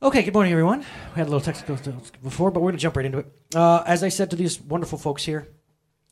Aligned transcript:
Okay, 0.00 0.22
good 0.22 0.32
morning, 0.32 0.52
everyone. 0.52 0.78
We 0.78 1.16
had 1.16 1.26
a 1.26 1.30
little 1.30 1.40
technical 1.40 1.74
before, 2.22 2.52
but 2.52 2.60
we're 2.60 2.68
going 2.68 2.76
to 2.76 2.80
jump 2.80 2.96
right 2.96 3.04
into 3.04 3.18
it. 3.18 3.26
Uh, 3.52 3.82
as 3.84 4.04
I 4.04 4.10
said 4.10 4.30
to 4.30 4.36
these 4.36 4.60
wonderful 4.60 4.96
folks 4.96 5.24
here, 5.24 5.48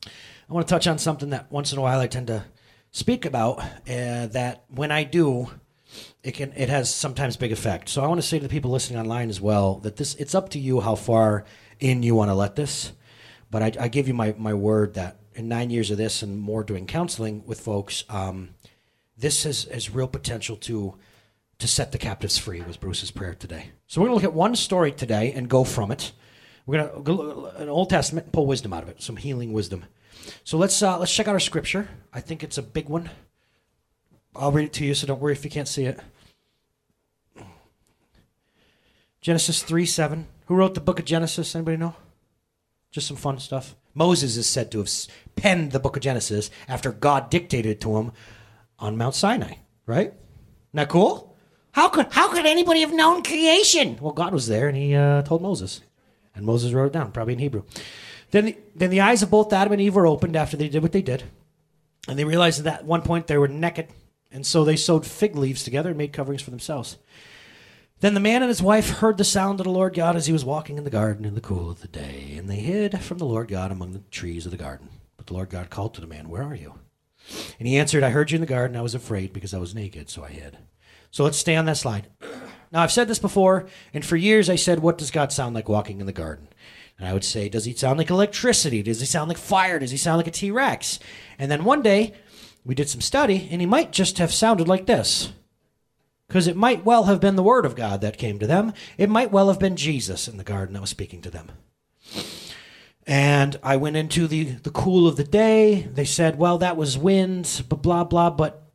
I 0.05 0.09
want 0.53 0.67
to 0.67 0.69
touch 0.69 0.87
on 0.87 0.97
something 0.97 1.29
that 1.29 1.49
once 1.53 1.71
in 1.71 1.79
a 1.79 1.81
while 1.81 2.01
I 2.01 2.07
tend 2.07 2.27
to 2.27 2.43
speak 2.91 3.23
about. 3.23 3.61
Uh, 3.61 4.27
that 4.27 4.65
when 4.67 4.91
I 4.91 5.05
do, 5.05 5.51
it 6.21 6.33
can 6.33 6.51
it 6.57 6.67
has 6.67 6.93
sometimes 6.93 7.37
big 7.37 7.53
effect. 7.53 7.87
So 7.87 8.03
I 8.03 8.07
want 8.07 8.19
to 8.19 8.27
say 8.27 8.39
to 8.39 8.43
the 8.43 8.49
people 8.49 8.71
listening 8.71 8.99
online 8.99 9.29
as 9.29 9.39
well 9.39 9.75
that 9.75 9.95
this 9.95 10.15
it's 10.15 10.35
up 10.35 10.49
to 10.49 10.59
you 10.59 10.81
how 10.81 10.95
far 10.95 11.45
in 11.79 12.03
you 12.03 12.13
want 12.13 12.29
to 12.29 12.35
let 12.35 12.57
this. 12.57 12.91
But 13.49 13.63
I, 13.63 13.85
I 13.85 13.87
give 13.87 14.09
you 14.09 14.13
my 14.13 14.35
my 14.37 14.53
word 14.53 14.95
that 14.95 15.21
in 15.33 15.47
nine 15.47 15.69
years 15.69 15.91
of 15.91 15.97
this 15.97 16.21
and 16.21 16.37
more 16.37 16.65
doing 16.65 16.87
counseling 16.87 17.41
with 17.45 17.61
folks, 17.61 18.03
um, 18.09 18.49
this 19.17 19.43
has 19.43 19.63
has 19.71 19.89
real 19.89 20.09
potential 20.09 20.57
to 20.57 20.97
to 21.59 21.67
set 21.67 21.91
the 21.91 21.97
captives 21.97 22.37
free 22.37 22.61
was 22.61 22.77
Bruce's 22.77 23.11
prayer 23.11 23.33
today. 23.33 23.71
So 23.87 23.99
we're 23.99 24.07
going 24.07 24.19
to 24.19 24.25
look 24.25 24.31
at 24.31 24.37
one 24.37 24.55
story 24.55 24.91
today 24.91 25.33
and 25.33 25.49
go 25.49 25.63
from 25.63 25.91
it. 25.91 26.11
We're 26.65 26.77
going 26.77 26.93
to 26.93 27.01
go 27.01 27.45
an 27.57 27.69
Old 27.69 27.89
Testament 27.89 28.31
pull 28.31 28.45
wisdom 28.45 28.73
out 28.73 28.83
of 28.83 28.89
it, 28.89 29.01
some 29.01 29.17
healing 29.17 29.53
wisdom. 29.53 29.85
So 30.43 30.57
let's 30.57 30.83
uh, 30.83 30.99
let's 30.99 31.13
check 31.13 31.27
out 31.27 31.33
our 31.33 31.39
scripture. 31.39 31.87
I 32.13 32.19
think 32.19 32.43
it's 32.43 32.57
a 32.57 32.63
big 32.63 32.89
one. 32.89 33.09
I'll 34.35 34.51
read 34.51 34.65
it 34.65 34.73
to 34.73 34.85
you, 34.85 34.93
so 34.93 35.07
don't 35.07 35.21
worry 35.21 35.33
if 35.33 35.43
you 35.43 35.49
can't 35.49 35.67
see 35.67 35.85
it. 35.85 35.99
Genesis 39.21 39.63
three 39.63 39.85
seven. 39.85 40.27
Who 40.47 40.55
wrote 40.55 40.73
the 40.73 40.81
book 40.81 40.99
of 40.99 41.05
Genesis? 41.05 41.55
Anybody 41.55 41.77
know? 41.77 41.95
Just 42.91 43.07
some 43.07 43.17
fun 43.17 43.39
stuff. 43.39 43.75
Moses 43.93 44.37
is 44.37 44.47
said 44.47 44.71
to 44.71 44.79
have 44.79 44.89
penned 45.35 45.71
the 45.71 45.79
book 45.79 45.95
of 45.95 46.03
Genesis 46.03 46.51
after 46.67 46.91
God 46.91 47.29
dictated 47.29 47.81
to 47.81 47.97
him 47.97 48.11
on 48.79 48.97
Mount 48.97 49.15
Sinai. 49.15 49.55
Right? 49.85 50.13
Isn't 50.73 50.89
cool? 50.89 51.35
How 51.77 51.89
could 51.89 52.07
how 52.09 52.33
could 52.33 52.47
anybody 52.47 52.79
have 52.79 52.91
known 52.91 53.21
creation? 53.21 53.99
Well, 54.01 54.11
God 54.11 54.33
was 54.33 54.47
there, 54.47 54.67
and 54.67 54.75
He 54.75 54.95
uh, 54.95 55.21
told 55.21 55.43
Moses, 55.43 55.81
and 56.33 56.43
Moses 56.43 56.73
wrote 56.73 56.87
it 56.87 56.93
down, 56.93 57.11
probably 57.11 57.33
in 57.33 57.39
Hebrew. 57.39 57.65
Then 58.31 58.45
the, 58.45 58.57
then 58.75 58.89
the 58.89 59.01
eyes 59.01 59.21
of 59.21 59.29
both 59.29 59.53
Adam 59.53 59.73
and 59.73 59.81
Eve 59.81 59.93
were 59.93 60.07
opened 60.07 60.35
after 60.35 60.57
they 60.57 60.69
did 60.69 60.81
what 60.81 60.91
they 60.91 61.03
did, 61.03 61.25
and 62.07 62.17
they 62.17 62.25
realized 62.25 62.63
that 62.63 62.79
at 62.79 62.85
one 62.85 63.03
point 63.03 63.27
they 63.27 63.37
were 63.37 63.47
naked, 63.47 63.89
and 64.31 64.43
so 64.43 64.65
they 64.65 64.75
sewed 64.75 65.05
fig 65.05 65.35
leaves 65.35 65.63
together 65.63 65.89
and 65.89 65.99
made 65.99 66.13
coverings 66.13 66.41
for 66.41 66.49
themselves. 66.49 66.97
Then 67.99 68.15
the 68.15 68.19
man 68.19 68.41
and 68.41 68.49
his 68.49 68.63
wife 68.63 68.89
heard 68.89 69.19
the 69.19 69.23
sound 69.23 69.59
of 69.59 69.65
the 69.65 69.71
Lord 69.71 69.93
God 69.93 70.15
as 70.15 70.25
he 70.25 70.33
was 70.33 70.43
walking 70.43 70.79
in 70.79 70.83
the 70.83 70.89
garden 70.89 71.25
in 71.25 71.35
the 71.35 71.41
cool 71.41 71.69
of 71.69 71.81
the 71.81 71.87
day, 71.87 72.33
and 72.37 72.49
they 72.49 72.55
hid 72.55 72.99
from 73.01 73.19
the 73.19 73.25
Lord 73.25 73.49
God 73.49 73.71
among 73.71 73.91
the 73.91 74.01
trees 74.09 74.47
of 74.47 74.51
the 74.51 74.57
garden. 74.57 74.89
But 75.15 75.27
the 75.27 75.35
Lord 75.35 75.51
God 75.51 75.69
called 75.69 75.93
to 75.93 76.01
the 76.01 76.07
man, 76.07 76.27
Where 76.27 76.41
are 76.41 76.55
you? 76.55 76.73
And 77.59 77.67
he 77.67 77.77
answered, 77.77 78.01
I 78.01 78.09
heard 78.09 78.31
you 78.31 78.37
in 78.37 78.41
the 78.41 78.47
garden. 78.47 78.75
I 78.75 78.81
was 78.81 78.95
afraid 78.95 79.31
because 79.31 79.53
I 79.53 79.59
was 79.59 79.75
naked, 79.75 80.09
so 80.09 80.23
I 80.23 80.29
hid. 80.29 80.57
So 81.17 81.23
let's 81.23 81.39
stay 81.39 81.55
on 81.55 81.65
that 81.65 81.77
slide. 81.77 82.09
Now, 82.71 82.83
I've 82.83 82.91
said 82.91 83.07
this 83.07 83.17
before, 83.17 83.65
and 83.91 84.05
for 84.05 84.15
years 84.15 84.51
I 84.51 84.55
said, 84.55 84.81
What 84.81 84.99
does 84.99 85.09
God 85.09 85.31
sound 85.31 85.55
like 85.55 85.67
walking 85.67 85.99
in 85.99 86.05
the 86.05 86.13
garden? 86.13 86.47
And 86.99 87.07
I 87.07 87.13
would 87.13 87.23
say, 87.23 87.49
Does 87.49 87.65
he 87.65 87.73
sound 87.73 87.97
like 87.97 88.11
electricity? 88.11 88.83
Does 88.83 88.99
he 88.99 89.07
sound 89.07 89.27
like 89.27 89.39
fire? 89.39 89.79
Does 89.79 89.89
he 89.89 89.97
sound 89.97 90.17
like 90.17 90.27
a 90.27 90.31
T 90.31 90.51
Rex? 90.51 90.99
And 91.39 91.49
then 91.49 91.63
one 91.63 91.81
day 91.81 92.13
we 92.63 92.75
did 92.75 92.87
some 92.87 93.01
study, 93.01 93.47
and 93.49 93.61
he 93.61 93.65
might 93.65 93.91
just 93.91 94.19
have 94.19 94.31
sounded 94.31 94.67
like 94.67 94.85
this. 94.85 95.33
Because 96.27 96.45
it 96.45 96.55
might 96.55 96.85
well 96.85 97.05
have 97.05 97.19
been 97.19 97.35
the 97.35 97.41
Word 97.41 97.65
of 97.65 97.75
God 97.75 98.01
that 98.01 98.19
came 98.19 98.37
to 98.37 98.45
them. 98.45 98.71
It 98.99 99.09
might 99.09 99.31
well 99.31 99.47
have 99.47 99.59
been 99.59 99.75
Jesus 99.75 100.27
in 100.27 100.37
the 100.37 100.43
garden 100.43 100.75
that 100.75 100.81
was 100.81 100.91
speaking 100.91 101.23
to 101.23 101.31
them. 101.31 101.49
And 103.07 103.59
I 103.63 103.77
went 103.77 103.97
into 103.97 104.27
the, 104.27 104.43
the 104.43 104.69
cool 104.69 105.07
of 105.07 105.15
the 105.15 105.23
day. 105.23 105.89
They 105.91 106.05
said, 106.05 106.37
well, 106.37 106.59
that 106.59 106.77
was 106.77 106.95
wind, 106.95 107.63
blah, 107.67 107.79
blah, 107.79 108.03
blah. 108.03 108.29
But 108.29 108.69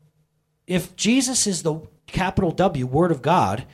if 0.66 0.96
Jesus 0.96 1.46
is 1.46 1.62
the 1.62 1.82
capital 2.12 2.52
W, 2.52 2.86
Word 2.86 3.10
of 3.10 3.22
God, 3.22 3.66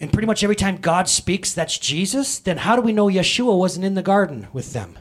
and 0.00 0.12
pretty 0.12 0.26
much 0.26 0.42
every 0.42 0.56
time 0.56 0.76
God 0.76 1.08
speaks, 1.08 1.54
that's 1.54 1.78
Jesus, 1.78 2.38
then 2.38 2.58
how 2.58 2.74
do 2.74 2.82
we 2.82 2.92
know 2.92 3.06
Yeshua 3.06 3.56
wasn't 3.56 3.84
in 3.84 3.94
the 3.94 4.02
garden 4.02 4.48
with 4.52 4.72
them? 4.72 4.98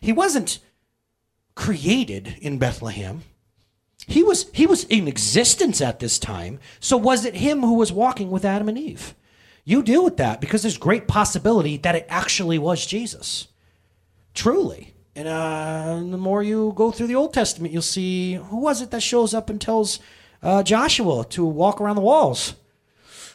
He 0.00 0.12
wasn't 0.12 0.58
created 1.54 2.36
in 2.40 2.58
Bethlehem. 2.58 3.22
He 4.06 4.22
was 4.22 4.48
he 4.52 4.66
was 4.66 4.84
in 4.84 5.08
existence 5.08 5.80
at 5.80 5.98
this 5.98 6.18
time. 6.18 6.60
So 6.78 6.96
was 6.96 7.24
it 7.24 7.36
him 7.36 7.62
who 7.62 7.74
was 7.74 7.90
walking 7.90 8.30
with 8.30 8.44
Adam 8.44 8.68
and 8.68 8.78
Eve? 8.78 9.14
You 9.64 9.82
deal 9.82 10.04
with 10.04 10.16
that 10.18 10.40
because 10.40 10.62
there's 10.62 10.78
great 10.78 11.08
possibility 11.08 11.76
that 11.78 11.96
it 11.96 12.06
actually 12.08 12.58
was 12.58 12.86
Jesus. 12.86 13.48
Truly. 14.32 14.94
And 15.16 15.26
uh, 15.26 15.98
the 16.10 16.18
more 16.18 16.42
you 16.42 16.72
go 16.76 16.92
through 16.92 17.06
the 17.06 17.16
Old 17.16 17.32
Testament, 17.32 17.72
you'll 17.72 17.82
see 17.82 18.34
who 18.34 18.60
was 18.60 18.82
it 18.82 18.90
that 18.90 19.02
shows 19.02 19.32
up 19.32 19.48
and 19.48 19.58
tells 19.58 19.98
uh, 20.46 20.62
Joshua 20.62 21.24
to 21.30 21.44
walk 21.44 21.80
around 21.80 21.96
the 21.96 22.02
walls? 22.02 22.54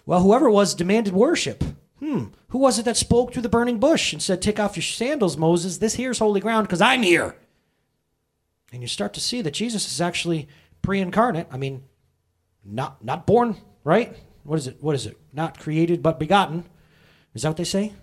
Well, 0.06 0.22
whoever 0.22 0.48
it 0.48 0.54
was 0.54 0.74
demanded 0.74 1.14
worship. 1.14 1.64
Hmm. 2.00 2.28
Who 2.50 2.58
was 2.58 2.80
it 2.80 2.86
that 2.86 2.98
spoke 2.98 3.34
through 3.34 3.44
the 3.44 3.50
burning 3.50 3.80
bush 3.80 4.14
and 4.14 4.22
said, 4.22 4.42
Take 4.42 4.60
off 4.60 4.76
your 4.76 4.84
sandals, 4.84 5.38
Moses? 5.38 5.78
This 5.78 5.96
here's 5.96 6.20
holy 6.20 6.40
ground 6.40 6.68
because 6.68 6.82
I'm 6.82 7.04
here. 7.04 7.36
And 8.72 8.82
you 8.82 8.88
start 8.88 9.14
to 9.14 9.20
see 9.20 9.42
that 9.42 9.52
Jesus 9.54 9.92
is 9.92 10.00
actually 10.00 10.48
pre-incarnate. 10.82 11.48
I 11.52 11.58
mean, 11.58 11.84
not 12.64 13.04
not 13.04 13.28
born, 13.28 13.58
right? 13.84 14.16
What 14.44 14.58
is 14.58 14.68
it? 14.68 14.78
What 14.80 14.96
is 14.96 15.06
it? 15.06 15.18
Not 15.34 15.60
created 15.60 16.02
but 16.02 16.18
begotten. 16.18 16.64
Is 17.34 17.42
that 17.42 17.50
what 17.50 17.58
they 17.58 17.64
say? 17.66 17.84
In 17.84 17.94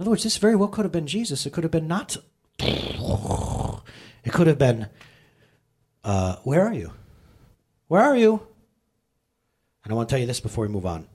other 0.00 0.10
words, 0.10 0.24
this 0.24 0.38
very 0.38 0.56
well 0.56 0.68
could 0.68 0.84
have 0.84 0.92
been 0.92 1.06
Jesus. 1.06 1.46
It 1.46 1.52
could 1.52 1.64
have 1.64 1.70
been 1.70 1.86
not. 1.86 2.16
It 2.58 4.32
could 4.32 4.46
have 4.46 4.58
been. 4.58 4.88
Uh, 6.02 6.36
where 6.42 6.66
are 6.66 6.74
you? 6.74 6.92
Where 7.92 8.00
are 8.00 8.16
you? 8.16 8.40
And 9.84 9.92
I 9.92 9.94
want 9.94 10.08
to 10.08 10.12
tell 10.14 10.18
you 10.18 10.26
this 10.26 10.40
before 10.40 10.62
we 10.62 10.72
move 10.72 10.86
on. 10.86 11.08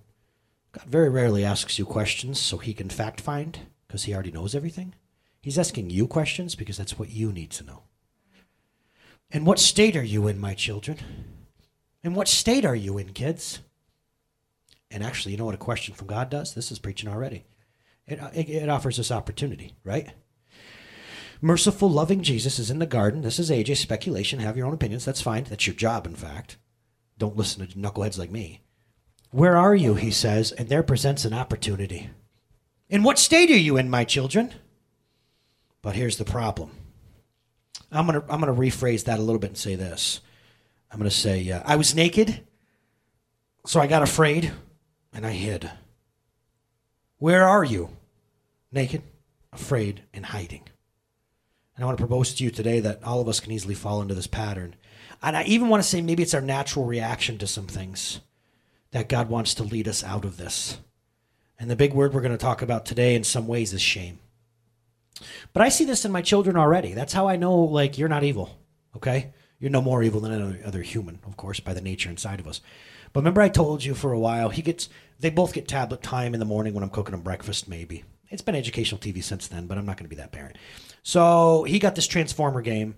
God 0.74 0.86
very 0.86 1.10
rarely 1.10 1.44
asks 1.44 1.80
you 1.80 1.88
questions 1.88 2.40
so 2.40 2.60
he 2.60 2.76
can 2.76 2.88
fact 2.88 3.20
find 3.20 3.58
because 3.88 4.04
he 4.04 4.14
already 4.14 4.30
knows 4.30 4.54
everything. 4.54 4.94
He's 5.42 5.58
asking 5.58 5.90
you 5.90 6.06
questions 6.06 6.54
because 6.54 6.78
that's 6.78 7.00
what 7.00 7.10
you 7.10 7.32
need 7.32 7.50
to 7.50 7.64
know. 7.64 7.82
And 9.32 9.48
what 9.48 9.58
state 9.58 9.96
are 9.96 10.04
you 10.04 10.28
in, 10.28 10.40
my 10.40 10.54
children? 10.54 11.00
And 12.04 12.16
what 12.16 12.28
state 12.28 12.64
are 12.64 12.76
you 12.76 13.00
in, 13.00 13.12
kids? 13.12 13.58
And 14.92 15.04
actually, 15.04 15.32
you 15.32 15.40
know 15.40 15.46
what 15.46 15.56
a 15.56 15.58
question 15.58 15.96
from 15.96 16.06
God 16.06 16.30
does? 16.30 16.54
This 16.54 16.72
is 16.72 16.78
preaching 16.78 17.10
already. 17.10 17.46
It, 18.06 18.22
uh, 18.22 18.30
it, 18.36 18.50
it 18.50 18.70
offers 18.70 19.00
us 19.00 19.10
opportunity, 19.10 19.74
right? 19.84 20.12
Merciful, 21.42 21.90
loving 21.90 22.22
Jesus 22.22 22.60
is 22.60 22.70
in 22.70 22.78
the 22.78 22.86
garden. 22.86 23.24
This 23.24 23.40
is 23.40 23.50
AJ 23.50 23.78
speculation. 23.78 24.42
Have 24.42 24.58
your 24.58 24.68
own 24.68 24.76
opinions. 24.76 25.06
That's 25.06 25.22
fine. 25.22 25.46
That's 25.46 25.66
your 25.66 25.76
job, 25.76 26.06
in 26.06 26.14
fact. 26.14 26.58
Don't 27.18 27.38
listen 27.38 27.66
to 27.66 27.78
knuckleheads 27.78 28.18
like 28.18 28.32
me. 28.32 28.62
Where 29.32 29.58
are 29.58 29.76
you? 29.76 29.96
He 29.96 30.12
says, 30.12 30.52
and 30.52 30.70
there 30.70 30.84
presents 30.84 31.26
an 31.26 31.34
opportunity. 31.34 32.10
In 32.90 33.04
what 33.04 33.20
state 33.20 33.52
are 33.52 33.58
you 33.58 33.78
in, 33.78 33.90
my 33.90 34.04
children? 34.04 34.54
But 35.82 35.96
here's 35.96 36.18
the 36.18 36.26
problem. 36.26 36.72
I'm 37.92 38.06
gonna 38.06 38.24
I'm 38.30 38.40
gonna 38.40 38.54
rephrase 38.54 39.06
that 39.06 39.20
a 39.20 39.22
little 39.22 39.40
bit 39.40 39.52
and 39.52 39.58
say 39.58 39.76
this. 39.76 40.22
I'm 40.92 40.98
gonna 40.98 41.10
say 41.10 41.50
uh, 41.52 41.62
I 41.66 41.76
was 41.76 41.96
naked, 41.96 42.46
so 43.66 43.80
I 43.80 43.88
got 43.88 44.04
afraid, 44.04 44.52
and 45.14 45.26
I 45.26 45.32
hid. 45.32 45.70
Where 47.18 47.48
are 47.48 47.64
you? 47.64 47.90
Naked, 48.72 49.02
afraid, 49.52 50.04
and 50.14 50.26
hiding. 50.26 50.64
And 51.76 51.84
I 51.84 51.86
want 51.86 51.98
to 51.98 52.06
propose 52.06 52.34
to 52.34 52.44
you 52.44 52.52
today 52.52 52.80
that 52.82 53.04
all 53.04 53.22
of 53.22 53.28
us 53.28 53.40
can 53.40 53.52
easily 53.52 53.76
fall 53.76 54.02
into 54.02 54.16
this 54.16 54.28
pattern. 54.28 54.76
And 55.22 55.36
I 55.36 55.44
even 55.44 55.70
want 55.70 55.84
to 55.84 55.90
say 55.90 56.02
maybe 56.02 56.24
it's 56.24 56.34
our 56.34 56.42
natural 56.42 56.86
reaction 56.86 57.38
to 57.40 57.48
some 57.48 57.68
things 57.68 58.22
that 58.92 59.10
God 59.10 59.30
wants 59.30 59.54
to 59.56 59.64
lead 59.64 59.88
us 59.88 60.04
out 60.04 60.26
of 60.26 60.38
this. 60.38 60.78
And 61.60 61.70
the 61.70 61.76
big 61.76 61.94
word 61.94 62.14
we're 62.14 62.22
going 62.22 62.32
to 62.32 62.38
talk 62.38 62.62
about 62.62 62.86
today 62.86 63.16
in 63.16 63.24
some 63.24 63.48
ways 63.48 63.74
is 63.74 63.82
shame. 63.82 64.20
But 65.54 65.64
I 65.64 65.70
see 65.70 65.86
this 65.86 66.06
in 66.06 66.12
my 66.12 66.22
children 66.22 66.56
already. 66.56 66.94
That's 66.94 67.14
how 67.14 67.28
I 67.28 67.36
know, 67.36 67.56
like, 67.56 67.98
you're 67.98 68.08
not 68.08 68.24
evil, 68.24 68.60
okay? 68.96 69.34
You're 69.60 69.72
no 69.72 69.82
more 69.82 70.04
evil 70.04 70.22
than 70.22 70.32
any 70.32 70.64
other 70.64 70.84
human, 70.84 71.20
of 71.26 71.36
course, 71.36 71.60
by 71.60 71.74
the 71.74 71.82
nature 71.82 72.10
inside 72.10 72.40
of 72.40 72.48
us. 72.48 72.62
But 73.12 73.22
remember, 73.22 73.42
I 73.42 73.50
told 73.50 73.84
you 73.84 73.96
for 73.96 74.14
a 74.14 74.20
while, 74.20 74.50
he 74.50 74.62
gets, 74.62 74.90
they 75.20 75.32
both 75.32 75.54
get 75.54 75.68
tablet 75.68 76.04
time 76.04 76.36
in 76.36 76.40
the 76.40 76.46
morning 76.46 76.76
when 76.76 76.84
I'm 76.84 76.92
cooking 76.92 77.14
them 77.14 77.22
breakfast, 77.22 77.68
maybe. 77.68 78.04
It's 78.30 78.44
been 78.44 78.56
educational 78.56 79.00
TV 79.00 79.24
since 79.24 79.48
then, 79.48 79.66
but 79.66 79.78
I'm 79.78 79.86
not 79.86 79.98
going 79.98 80.06
to 80.06 80.16
be 80.16 80.22
that 80.22 80.32
parent. 80.32 80.58
So 81.02 81.64
he 81.64 81.80
got 81.80 81.96
this 81.96 82.08
Transformer 82.08 82.62
game. 82.62 82.96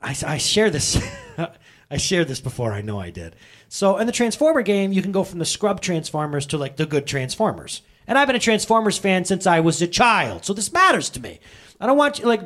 I, 0.00 0.16
I 0.26 0.38
share 0.38 0.70
this. 0.70 1.00
I 1.90 1.96
shared 1.96 2.28
this 2.28 2.40
before. 2.40 2.72
I 2.72 2.82
know 2.82 3.00
I 3.00 3.10
did. 3.10 3.34
So 3.68 3.96
in 3.96 4.06
the 4.06 4.12
Transformer 4.12 4.62
game, 4.62 4.92
you 4.92 5.02
can 5.02 5.12
go 5.12 5.24
from 5.24 5.38
the 5.38 5.44
scrub 5.44 5.80
Transformers 5.80 6.46
to 6.46 6.58
like 6.58 6.76
the 6.76 6.86
good 6.86 7.06
Transformers. 7.06 7.82
And 8.06 8.16
I've 8.16 8.26
been 8.26 8.36
a 8.36 8.40
Transformers 8.40 8.98
fan 8.98 9.24
since 9.24 9.46
I 9.46 9.60
was 9.60 9.80
a 9.82 9.86
child, 9.86 10.44
so 10.44 10.54
this 10.54 10.72
matters 10.72 11.10
to 11.10 11.20
me. 11.20 11.40
I 11.80 11.86
don't 11.86 11.98
want 11.98 12.18
you 12.18 12.26
like 12.26 12.42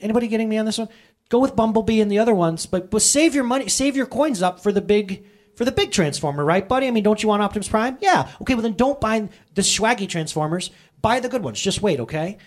anybody 0.00 0.28
getting 0.28 0.48
me 0.48 0.58
on 0.58 0.66
this 0.66 0.78
one. 0.78 0.88
Go 1.28 1.38
with 1.38 1.56
Bumblebee 1.56 2.00
and 2.00 2.10
the 2.10 2.18
other 2.18 2.34
ones, 2.34 2.66
but 2.66 2.90
but 2.90 3.02
save 3.02 3.34
your 3.34 3.44
money, 3.44 3.68
save 3.68 3.96
your 3.96 4.06
coins 4.06 4.42
up 4.42 4.62
for 4.62 4.70
the 4.70 4.80
big 4.80 5.24
for 5.56 5.64
the 5.64 5.72
big 5.72 5.90
Transformer, 5.92 6.44
right, 6.44 6.68
buddy? 6.68 6.86
I 6.86 6.90
mean, 6.90 7.02
don't 7.02 7.22
you 7.22 7.28
want 7.28 7.42
Optimus 7.42 7.68
Prime? 7.68 7.98
Yeah. 8.00 8.30
Okay, 8.42 8.54
well 8.54 8.62
then 8.62 8.74
don't 8.74 9.00
buy 9.00 9.28
the 9.54 9.62
swaggy 9.62 10.08
Transformers. 10.08 10.70
Buy 11.00 11.20
the 11.20 11.28
good 11.28 11.42
ones. 11.42 11.60
Just 11.60 11.82
wait, 11.82 12.00
okay? 12.00 12.38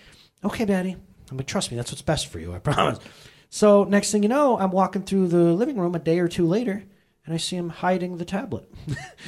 Okay, 0.42 0.64
Daddy. 0.64 0.96
I 1.30 1.34
mean, 1.34 1.44
trust 1.44 1.70
me, 1.70 1.76
that's 1.76 1.92
what's 1.92 2.02
best 2.02 2.28
for 2.28 2.38
you. 2.38 2.54
I 2.54 2.58
promise. 2.60 2.98
So 3.48 3.84
next 3.84 4.12
thing 4.12 4.22
you 4.22 4.28
know, 4.28 4.58
I'm 4.58 4.70
walking 4.70 5.02
through 5.02 5.28
the 5.28 5.52
living 5.52 5.78
room 5.78 5.94
a 5.94 5.98
day 5.98 6.18
or 6.18 6.28
two 6.28 6.46
later, 6.46 6.84
and 7.24 7.34
I 7.34 7.36
see 7.38 7.56
him 7.56 7.68
hiding 7.68 8.18
the 8.18 8.24
tablet. 8.24 8.70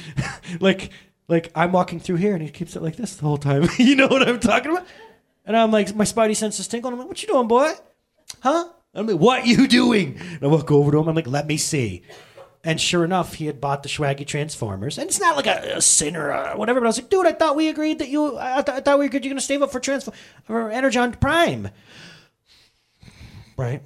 like 0.59 0.91
Like 1.29 1.51
I'm 1.53 1.71
walking 1.71 1.99
through 1.99 2.15
here 2.17 2.33
and 2.33 2.41
he 2.41 2.49
keeps 2.49 2.75
it 2.75 2.81
like 2.81 2.95
this 2.97 3.15
the 3.15 3.21
whole 3.21 3.37
time. 3.37 3.69
you 3.77 3.95
know 3.95 4.07
what 4.07 4.27
I'm 4.27 4.39
talking 4.39 4.71
about? 4.71 4.87
And 5.45 5.55
I'm 5.55 5.71
like, 5.71 5.95
my 5.95 6.03
spidey 6.03 6.35
senses 6.35 6.67
tingle. 6.67 6.89
And 6.89 6.95
I'm 6.95 6.99
like, 6.99 7.07
what 7.07 7.21
you 7.21 7.27
doing, 7.27 7.47
boy? 7.47 7.71
Huh? 8.41 8.69
I'm 8.95 9.07
like, 9.07 9.19
what 9.19 9.45
you 9.45 9.67
doing? 9.67 10.17
And 10.19 10.43
I 10.43 10.47
walk 10.47 10.71
over 10.71 10.91
to 10.91 10.97
him. 10.97 11.07
I'm 11.07 11.15
like, 11.15 11.27
let 11.27 11.45
me 11.47 11.55
see. 11.55 12.01
And 12.63 12.81
sure 12.81 13.05
enough, 13.05 13.35
he 13.35 13.45
had 13.45 13.61
bought 13.61 13.83
the 13.83 13.89
Swaggy 13.89 14.25
Transformers. 14.25 14.97
And 14.97 15.07
it's 15.07 15.19
not 15.19 15.37
like 15.37 15.45
a, 15.47 15.77
a 15.77 15.81
sin 15.81 16.15
or 16.15 16.31
a 16.31 16.57
whatever, 16.57 16.81
but 16.81 16.87
I 16.87 16.89
was 16.89 16.97
like, 16.99 17.09
dude, 17.09 17.27
I 17.27 17.31
thought 17.31 17.55
we 17.55 17.69
agreed 17.69 17.99
that 17.99 18.09
you, 18.09 18.37
I, 18.37 18.61
th- 18.63 18.77
I 18.77 18.81
thought 18.81 18.99
we 18.99 19.05
agreed 19.05 19.23
you're 19.23 19.31
going 19.31 19.39
to 19.39 19.45
save 19.45 19.61
up 19.61 19.71
for 19.71 19.79
Transform, 19.79 20.17
for 20.43 20.69
Energon 20.71 21.13
Prime. 21.13 21.69
Right? 23.55 23.81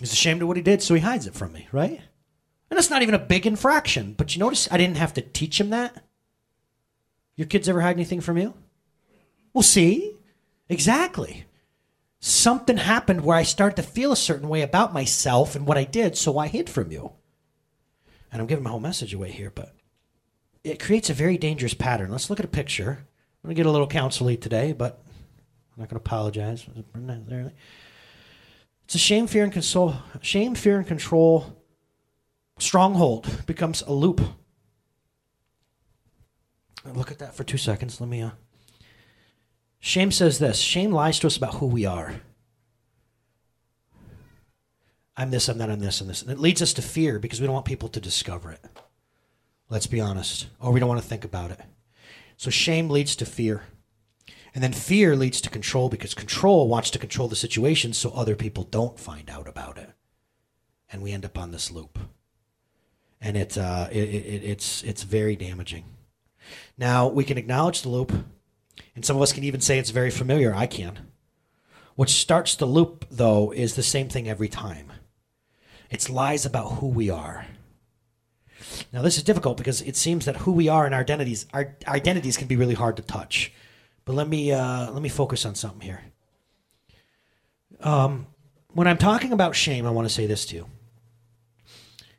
He's 0.00 0.12
ashamed 0.12 0.42
of 0.42 0.48
what 0.48 0.56
he 0.56 0.62
did, 0.62 0.82
so 0.82 0.94
he 0.94 1.00
hides 1.00 1.26
it 1.26 1.34
from 1.34 1.52
me, 1.52 1.68
right? 1.72 2.00
And 2.70 2.76
that's 2.76 2.90
not 2.90 3.02
even 3.02 3.14
a 3.14 3.18
big 3.18 3.46
infraction. 3.46 4.14
But 4.16 4.34
you 4.34 4.40
notice 4.40 4.68
I 4.70 4.76
didn't 4.76 4.98
have 4.98 5.14
to 5.14 5.22
teach 5.22 5.60
him 5.60 5.70
that? 5.70 6.04
Your 7.36 7.46
kids 7.46 7.68
ever 7.68 7.80
hide 7.80 7.96
anything 7.96 8.20
from 8.20 8.38
you? 8.38 8.54
Well, 9.52 9.62
see? 9.62 10.16
Exactly. 10.68 11.44
Something 12.18 12.78
happened 12.78 13.22
where 13.22 13.36
I 13.36 13.42
started 13.42 13.76
to 13.76 13.88
feel 13.88 14.10
a 14.10 14.16
certain 14.16 14.48
way 14.48 14.62
about 14.62 14.92
myself 14.92 15.54
and 15.54 15.66
what 15.66 15.78
I 15.78 15.84
did, 15.84 16.16
so 16.16 16.38
I 16.38 16.48
hid 16.48 16.68
from 16.68 16.90
you. 16.90 17.12
And 18.32 18.40
I'm 18.40 18.48
giving 18.48 18.64
my 18.64 18.70
whole 18.70 18.80
message 18.80 19.14
away 19.14 19.30
here, 19.30 19.50
but 19.54 19.74
it 20.64 20.82
creates 20.82 21.08
a 21.08 21.14
very 21.14 21.38
dangerous 21.38 21.74
pattern. 21.74 22.10
Let's 22.10 22.28
look 22.28 22.40
at 22.40 22.44
a 22.44 22.48
picture. 22.48 23.06
I'm 23.44 23.48
going 23.48 23.54
to 23.54 23.60
get 23.60 23.66
a 23.66 23.70
little 23.70 23.86
counseling 23.86 24.38
today, 24.38 24.72
but 24.72 25.02
I'm 25.76 25.82
not 25.82 25.88
going 25.88 26.00
to 26.00 26.04
apologize. 26.04 26.66
It's 28.86 28.94
a 28.94 28.98
shame, 28.98 29.26
fear, 29.26 29.42
and 29.42 29.52
console. 29.52 29.96
Shame, 30.22 30.54
fear, 30.54 30.78
and 30.78 30.86
control 30.86 31.64
stronghold 32.56 33.44
becomes 33.44 33.82
a 33.82 33.92
loop. 33.92 34.20
Look 36.94 37.10
at 37.10 37.18
that 37.18 37.34
for 37.34 37.42
two 37.42 37.58
seconds. 37.58 38.00
Let 38.00 38.08
me. 38.08 38.22
Uh... 38.22 38.30
Shame 39.80 40.12
says 40.12 40.38
this 40.38 40.58
shame 40.58 40.92
lies 40.92 41.18
to 41.18 41.26
us 41.26 41.36
about 41.36 41.56
who 41.56 41.66
we 41.66 41.84
are. 41.84 42.20
I'm 45.16 45.32
this, 45.32 45.48
I'm 45.48 45.58
that, 45.58 45.68
I'm 45.68 45.80
this, 45.80 46.00
and 46.00 46.08
this. 46.08 46.22
And 46.22 46.30
it 46.30 46.38
leads 46.38 46.62
us 46.62 46.72
to 46.74 46.82
fear 46.82 47.18
because 47.18 47.40
we 47.40 47.46
don't 47.46 47.54
want 47.54 47.66
people 47.66 47.88
to 47.88 48.00
discover 48.00 48.52
it. 48.52 48.64
Let's 49.68 49.88
be 49.88 50.00
honest. 50.00 50.46
Or 50.60 50.70
we 50.70 50.78
don't 50.78 50.88
want 50.88 51.02
to 51.02 51.08
think 51.08 51.24
about 51.24 51.50
it. 51.50 51.60
So 52.36 52.50
shame 52.50 52.88
leads 52.88 53.16
to 53.16 53.26
fear. 53.26 53.64
And 54.56 54.62
then 54.62 54.72
fear 54.72 55.14
leads 55.14 55.42
to 55.42 55.50
control 55.50 55.90
because 55.90 56.14
control 56.14 56.66
wants 56.66 56.88
to 56.88 56.98
control 56.98 57.28
the 57.28 57.36
situation 57.36 57.92
so 57.92 58.10
other 58.12 58.34
people 58.34 58.64
don't 58.64 58.98
find 58.98 59.28
out 59.28 59.46
about 59.46 59.76
it. 59.76 59.90
And 60.90 61.02
we 61.02 61.12
end 61.12 61.26
up 61.26 61.36
on 61.36 61.50
this 61.50 61.70
loop. 61.70 61.98
And 63.20 63.36
it, 63.36 63.58
uh, 63.58 63.88
it, 63.92 63.98
it, 63.98 64.44
it's, 64.44 64.82
it's 64.82 65.02
very 65.02 65.36
damaging. 65.36 65.84
Now, 66.78 67.06
we 67.06 67.22
can 67.22 67.36
acknowledge 67.36 67.82
the 67.82 67.90
loop, 67.90 68.10
and 68.94 69.04
some 69.04 69.16
of 69.16 69.20
us 69.20 69.34
can 69.34 69.44
even 69.44 69.60
say 69.60 69.78
it's 69.78 69.90
very 69.90 70.10
familiar. 70.10 70.54
I 70.54 70.66
can. 70.66 71.00
What 71.94 72.08
starts 72.08 72.54
the 72.54 72.64
loop, 72.64 73.04
though, 73.10 73.50
is 73.50 73.74
the 73.74 73.82
same 73.82 74.08
thing 74.08 74.26
every 74.26 74.48
time 74.48 74.90
it's 75.90 76.08
lies 76.08 76.46
about 76.46 76.76
who 76.76 76.86
we 76.86 77.10
are. 77.10 77.44
Now, 78.90 79.02
this 79.02 79.18
is 79.18 79.22
difficult 79.22 79.58
because 79.58 79.82
it 79.82 79.96
seems 79.96 80.24
that 80.24 80.38
who 80.38 80.52
we 80.52 80.66
are 80.70 80.86
and 80.86 80.94
our 80.94 81.02
identities, 81.02 81.44
our 81.52 81.76
identities 81.86 82.38
can 82.38 82.48
be 82.48 82.56
really 82.56 82.72
hard 82.72 82.96
to 82.96 83.02
touch. 83.02 83.52
But 84.06 84.14
let 84.14 84.28
me 84.28 84.52
uh, 84.52 84.90
let 84.92 85.02
me 85.02 85.10
focus 85.10 85.44
on 85.44 85.54
something 85.56 85.82
here. 85.82 86.00
Um, 87.80 88.28
when 88.72 88.86
I'm 88.86 88.98
talking 88.98 89.32
about 89.32 89.54
shame, 89.54 89.84
I 89.84 89.90
want 89.90 90.08
to 90.08 90.14
say 90.14 90.26
this 90.26 90.46
to 90.46 90.54
you. 90.54 90.66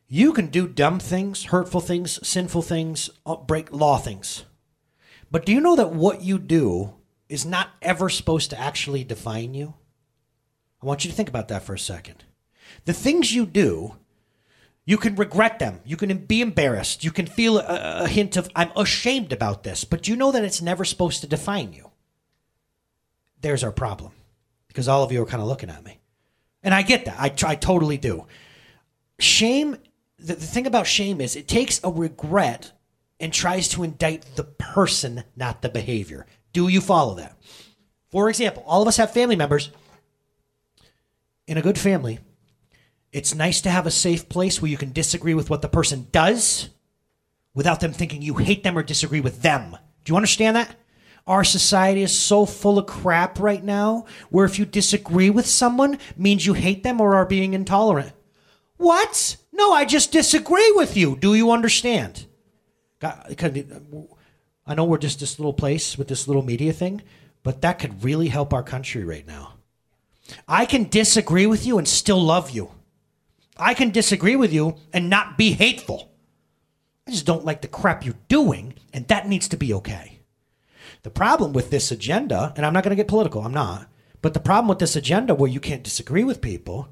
You 0.07 0.33
can 0.33 0.47
do 0.47 0.67
dumb 0.67 0.99
things, 0.99 1.45
hurtful 1.45 1.81
things, 1.81 2.25
sinful 2.27 2.61
things, 2.61 3.09
uh, 3.25 3.37
break 3.37 3.71
law 3.71 3.97
things. 3.97 4.43
But 5.31 5.45
do 5.45 5.51
you 5.51 5.61
know 5.61 5.75
that 5.75 5.91
what 5.91 6.21
you 6.21 6.37
do 6.37 6.93
is 7.29 7.45
not 7.45 7.69
ever 7.81 8.09
supposed 8.09 8.49
to 8.51 8.59
actually 8.59 9.03
define 9.03 9.53
you? 9.53 9.73
I 10.81 10.85
want 10.85 11.03
you 11.03 11.09
to 11.09 11.15
think 11.15 11.29
about 11.29 11.47
that 11.47 11.63
for 11.63 11.73
a 11.73 11.79
second. 11.79 12.25
The 12.85 12.93
things 12.93 13.33
you 13.33 13.45
do, 13.45 13.95
you 14.87 14.97
can 14.97 15.15
regret 15.15 15.59
them. 15.59 15.81
You 15.85 15.97
can 15.97 16.17
be 16.17 16.41
embarrassed. 16.41 17.03
You 17.03 17.11
can 17.11 17.27
feel 17.27 17.59
a, 17.59 18.05
a 18.05 18.07
hint 18.07 18.37
of, 18.37 18.49
I'm 18.55 18.71
ashamed 18.75 19.31
about 19.31 19.61
this. 19.61 19.83
But 19.83 20.07
you 20.07 20.15
know 20.15 20.31
that 20.31 20.43
it's 20.43 20.63
never 20.63 20.83
supposed 20.83 21.21
to 21.21 21.27
define 21.27 21.73
you. 21.73 21.91
There's 23.41 23.63
our 23.63 23.71
problem. 23.71 24.13
Because 24.67 24.87
all 24.87 25.03
of 25.03 25.11
you 25.11 25.21
are 25.21 25.27
kind 25.27 25.43
of 25.43 25.47
looking 25.47 25.69
at 25.69 25.83
me. 25.83 25.99
And 26.63 26.73
I 26.73 26.81
get 26.81 27.05
that. 27.05 27.19
I, 27.19 27.33
I 27.45 27.55
totally 27.55 27.97
do. 27.97 28.25
Shame 29.19 29.77
the, 30.19 30.35
the 30.35 30.45
thing 30.45 30.67
about 30.67 30.87
shame 30.87 31.21
is 31.21 31.35
it 31.35 31.47
takes 31.47 31.79
a 31.83 31.91
regret 31.91 32.71
and 33.19 33.33
tries 33.33 33.67
to 33.69 33.83
indict 33.83 34.35
the 34.35 34.43
person, 34.43 35.23
not 35.35 35.61
the 35.61 35.69
behavior. 35.69 36.25
Do 36.53 36.67
you 36.67 36.81
follow 36.81 37.15
that? 37.15 37.37
For 38.09 38.29
example, 38.29 38.63
all 38.65 38.81
of 38.81 38.87
us 38.87 38.97
have 38.97 39.11
family 39.11 39.35
members. 39.35 39.71
In 41.45 41.57
a 41.57 41.61
good 41.61 41.79
family, 41.79 42.19
it's 43.11 43.33
nice 43.33 43.61
to 43.61 43.69
have 43.69 43.87
a 43.87 43.91
safe 43.91 44.29
place 44.29 44.61
where 44.61 44.69
you 44.69 44.77
can 44.77 44.91
disagree 44.91 45.33
with 45.33 45.49
what 45.49 45.61
the 45.61 45.69
person 45.69 46.07
does 46.11 46.69
without 47.53 47.79
them 47.79 47.93
thinking 47.93 48.21
you 48.21 48.35
hate 48.35 48.63
them 48.63 48.77
or 48.77 48.83
disagree 48.83 49.21
with 49.21 49.41
them. 49.41 49.75
Do 50.03 50.11
you 50.13 50.15
understand 50.17 50.55
that? 50.55 50.75
Our 51.25 51.43
society 51.43 52.03
is 52.03 52.17
so 52.17 52.45
full 52.45 52.77
of 52.77 52.85
crap 52.85 53.39
right 53.39 53.63
now 53.63 54.05
where 54.29 54.45
if 54.45 54.57
you 54.57 54.65
disagree 54.65 55.29
with 55.29 55.45
someone 55.45 55.99
means 56.15 56.45
you 56.45 56.53
hate 56.53 56.83
them 56.83 57.01
or 57.01 57.15
are 57.15 57.25
being 57.25 57.53
intolerant. 57.53 58.13
What? 58.77 59.37
No, 59.51 59.73
I 59.73 59.85
just 59.85 60.11
disagree 60.11 60.71
with 60.75 60.95
you. 60.95 61.17
Do 61.17 61.33
you 61.33 61.51
understand? 61.51 62.27
I 63.01 64.75
know 64.75 64.85
we're 64.85 64.97
just 64.97 65.19
this 65.19 65.39
little 65.39 65.53
place 65.53 65.97
with 65.97 66.07
this 66.07 66.27
little 66.27 66.43
media 66.43 66.71
thing, 66.71 67.01
but 67.43 67.61
that 67.61 67.79
could 67.79 68.03
really 68.03 68.27
help 68.27 68.53
our 68.53 68.63
country 68.63 69.03
right 69.03 69.25
now. 69.25 69.53
I 70.47 70.65
can 70.65 70.89
disagree 70.89 71.45
with 71.45 71.65
you 71.65 71.77
and 71.77 71.87
still 71.87 72.21
love 72.21 72.51
you. 72.51 72.71
I 73.59 73.73
can 73.73 73.91
disagree 73.91 74.35
with 74.35 74.53
you 74.53 74.75
and 74.93 75.09
not 75.09 75.37
be 75.37 75.53
hateful. 75.53 76.11
I 77.07 77.11
just 77.11 77.25
don't 77.25 77.45
like 77.45 77.61
the 77.61 77.67
crap 77.67 78.05
you're 78.05 78.15
doing, 78.27 78.73
and 78.93 79.07
that 79.07 79.27
needs 79.27 79.47
to 79.49 79.57
be 79.57 79.73
okay. 79.73 80.19
The 81.03 81.09
problem 81.09 81.53
with 81.53 81.69
this 81.69 81.91
agenda, 81.91 82.53
and 82.55 82.65
I'm 82.65 82.73
not 82.73 82.83
going 82.83 82.95
to 82.95 83.01
get 83.01 83.07
political, 83.07 83.41
I'm 83.41 83.53
not, 83.53 83.87
but 84.21 84.33
the 84.33 84.39
problem 84.39 84.67
with 84.67 84.79
this 84.79 84.95
agenda 84.95 85.33
where 85.33 85.49
you 85.49 85.59
can't 85.59 85.83
disagree 85.83 86.23
with 86.23 86.41
people 86.41 86.89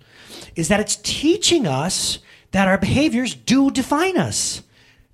is 0.56 0.68
that 0.70 0.80
it's 0.80 0.96
teaching 0.96 1.68
us 1.68 2.20
that 2.52 2.68
our 2.68 2.78
behaviors 2.78 3.36
do 3.36 3.70
define 3.70 4.18
us. 4.18 4.62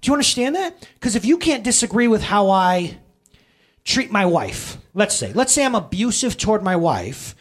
Do 0.01 0.09
you 0.09 0.13
understand 0.13 0.55
that? 0.55 0.87
Because 0.95 1.15
if 1.15 1.25
you 1.25 1.37
can't 1.37 1.63
disagree 1.63 2.07
with 2.07 2.21
how 2.23 2.49
I 2.49 2.99
treat 3.83 4.11
my 4.11 4.25
wife, 4.25 4.77
let's 4.93 5.15
say, 5.15 5.33
let's 5.33 5.53
say 5.53 5.65
I'm 5.65 5.75
abusive 5.75 6.37
toward 6.37 6.63
my 6.63 6.75
wife, 6.75 7.35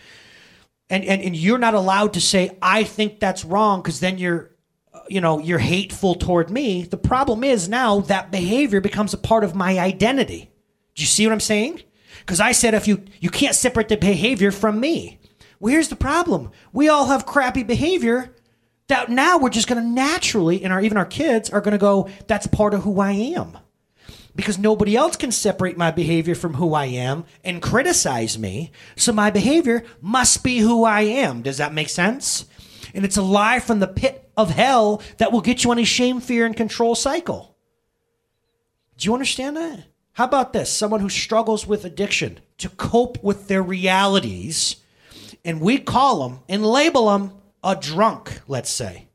and, 0.91 1.05
and, 1.05 1.23
and 1.23 1.37
you're 1.37 1.59
not 1.59 1.75
allowed 1.75 2.15
to 2.15 2.21
say, 2.21 2.59
I 2.61 2.83
think 2.85 3.21
that's 3.21 3.45
wrong, 3.45 3.81
because 3.81 4.01
then 4.01 4.19
you're 4.19 4.51
uh, 4.93 5.01
you 5.09 5.21
know 5.21 5.39
you're 5.39 5.61
hateful 5.61 6.17
toward 6.17 6.51
me. 6.51 6.83
The 6.83 6.99
problem 6.99 7.45
is 7.45 7.69
now 7.69 8.01
that 8.01 8.33
behavior 8.33 8.81
becomes 8.81 9.15
a 9.15 9.19
part 9.19 9.45
of 9.45 9.55
my 9.55 9.79
identity. 9.79 10.51
Do 10.97 11.03
you 11.03 11.07
see 11.07 11.25
what 11.27 11.33
i'm 11.33 11.41
saying? 11.41 11.83
Because 12.19 12.41
i 12.41 12.51
said 12.51 12.75
if 12.75 12.89
you 12.89 13.05
you 13.21 13.31
can't 13.31 13.55
separate 13.55 13.89
the 13.89 13.97
behavior 13.97 14.51
from 14.51 14.81
me. 14.81 15.21
Well 15.61 15.73
here's 15.73 15.89
the 15.89 15.97
problem. 15.97 16.51
We 16.73 16.89
all 16.89 17.07
have 17.07 17.25
crappy 17.25 17.63
behavior 17.63 18.35
that 18.89 19.09
now 19.09 19.39
we're 19.39 19.51
just 19.51 19.69
going 19.69 19.81
to 19.81 19.89
naturally, 19.89 20.65
and 20.65 20.73
our 20.73 20.83
even 20.83 20.99
our 20.99 21.07
kids 21.07 21.49
are 21.49 21.61
going 21.61 21.73
to 21.73 21.79
go, 21.79 22.09
that's 22.27 22.49
part 22.49 22.75
of 22.75 22.83
who 22.83 23.01
I 23.01 23.13
am. 23.13 23.57
Because 24.35 24.59
nobody 24.59 24.97
else 24.97 25.17
can 25.17 25.33
separate 25.33 25.77
my 25.77 25.91
behavior 25.91 26.35
from 26.35 26.55
who 26.55 26.73
I 26.75 26.87
am 26.87 27.25
and 27.43 27.61
criticize 27.61 28.39
me. 28.39 28.71
So 28.97 29.13
my 29.13 29.31
behavior 29.31 29.85
must 30.01 30.45
be 30.45 30.59
who 30.59 30.85
I 30.85 31.03
am. 31.03 31.43
Does 31.43 31.59
that 31.59 31.75
make 31.75 31.89
sense? 31.89 32.47
And 32.95 33.05
it's 33.05 33.17
a 33.17 33.23
lie 33.23 33.61
from 33.61 33.81
the 33.81 33.89
pit 33.89 34.31
of 34.37 34.51
hell 34.51 35.03
that 35.19 35.33
will 35.33 35.41
get 35.41 35.65
you 35.65 35.71
on 35.71 35.79
a 35.79 35.85
shame, 35.85 36.21
fear, 36.21 36.47
and 36.47 36.57
control 36.57 36.95
cycle. 36.95 37.57
Do 38.97 39.07
you 39.07 39.15
understand 39.15 39.57
that? 39.57 39.85
How 40.13 40.25
about 40.25 40.53
this? 40.53 40.71
Someone 40.71 41.01
who 41.01 41.09
struggles 41.09 41.67
with 41.67 41.85
addiction 41.85 42.41
to 42.59 42.69
cope 42.69 43.23
with 43.23 43.49
their 43.49 43.63
realities, 43.63 44.77
and 45.45 45.61
we 45.61 45.79
call 45.79 46.29
them 46.29 46.41
and 46.49 46.67
label 46.67 47.11
them 47.11 47.33
a 47.65 47.75
drunk, 47.75 48.41
let's 48.47 48.71
say. 48.71 49.09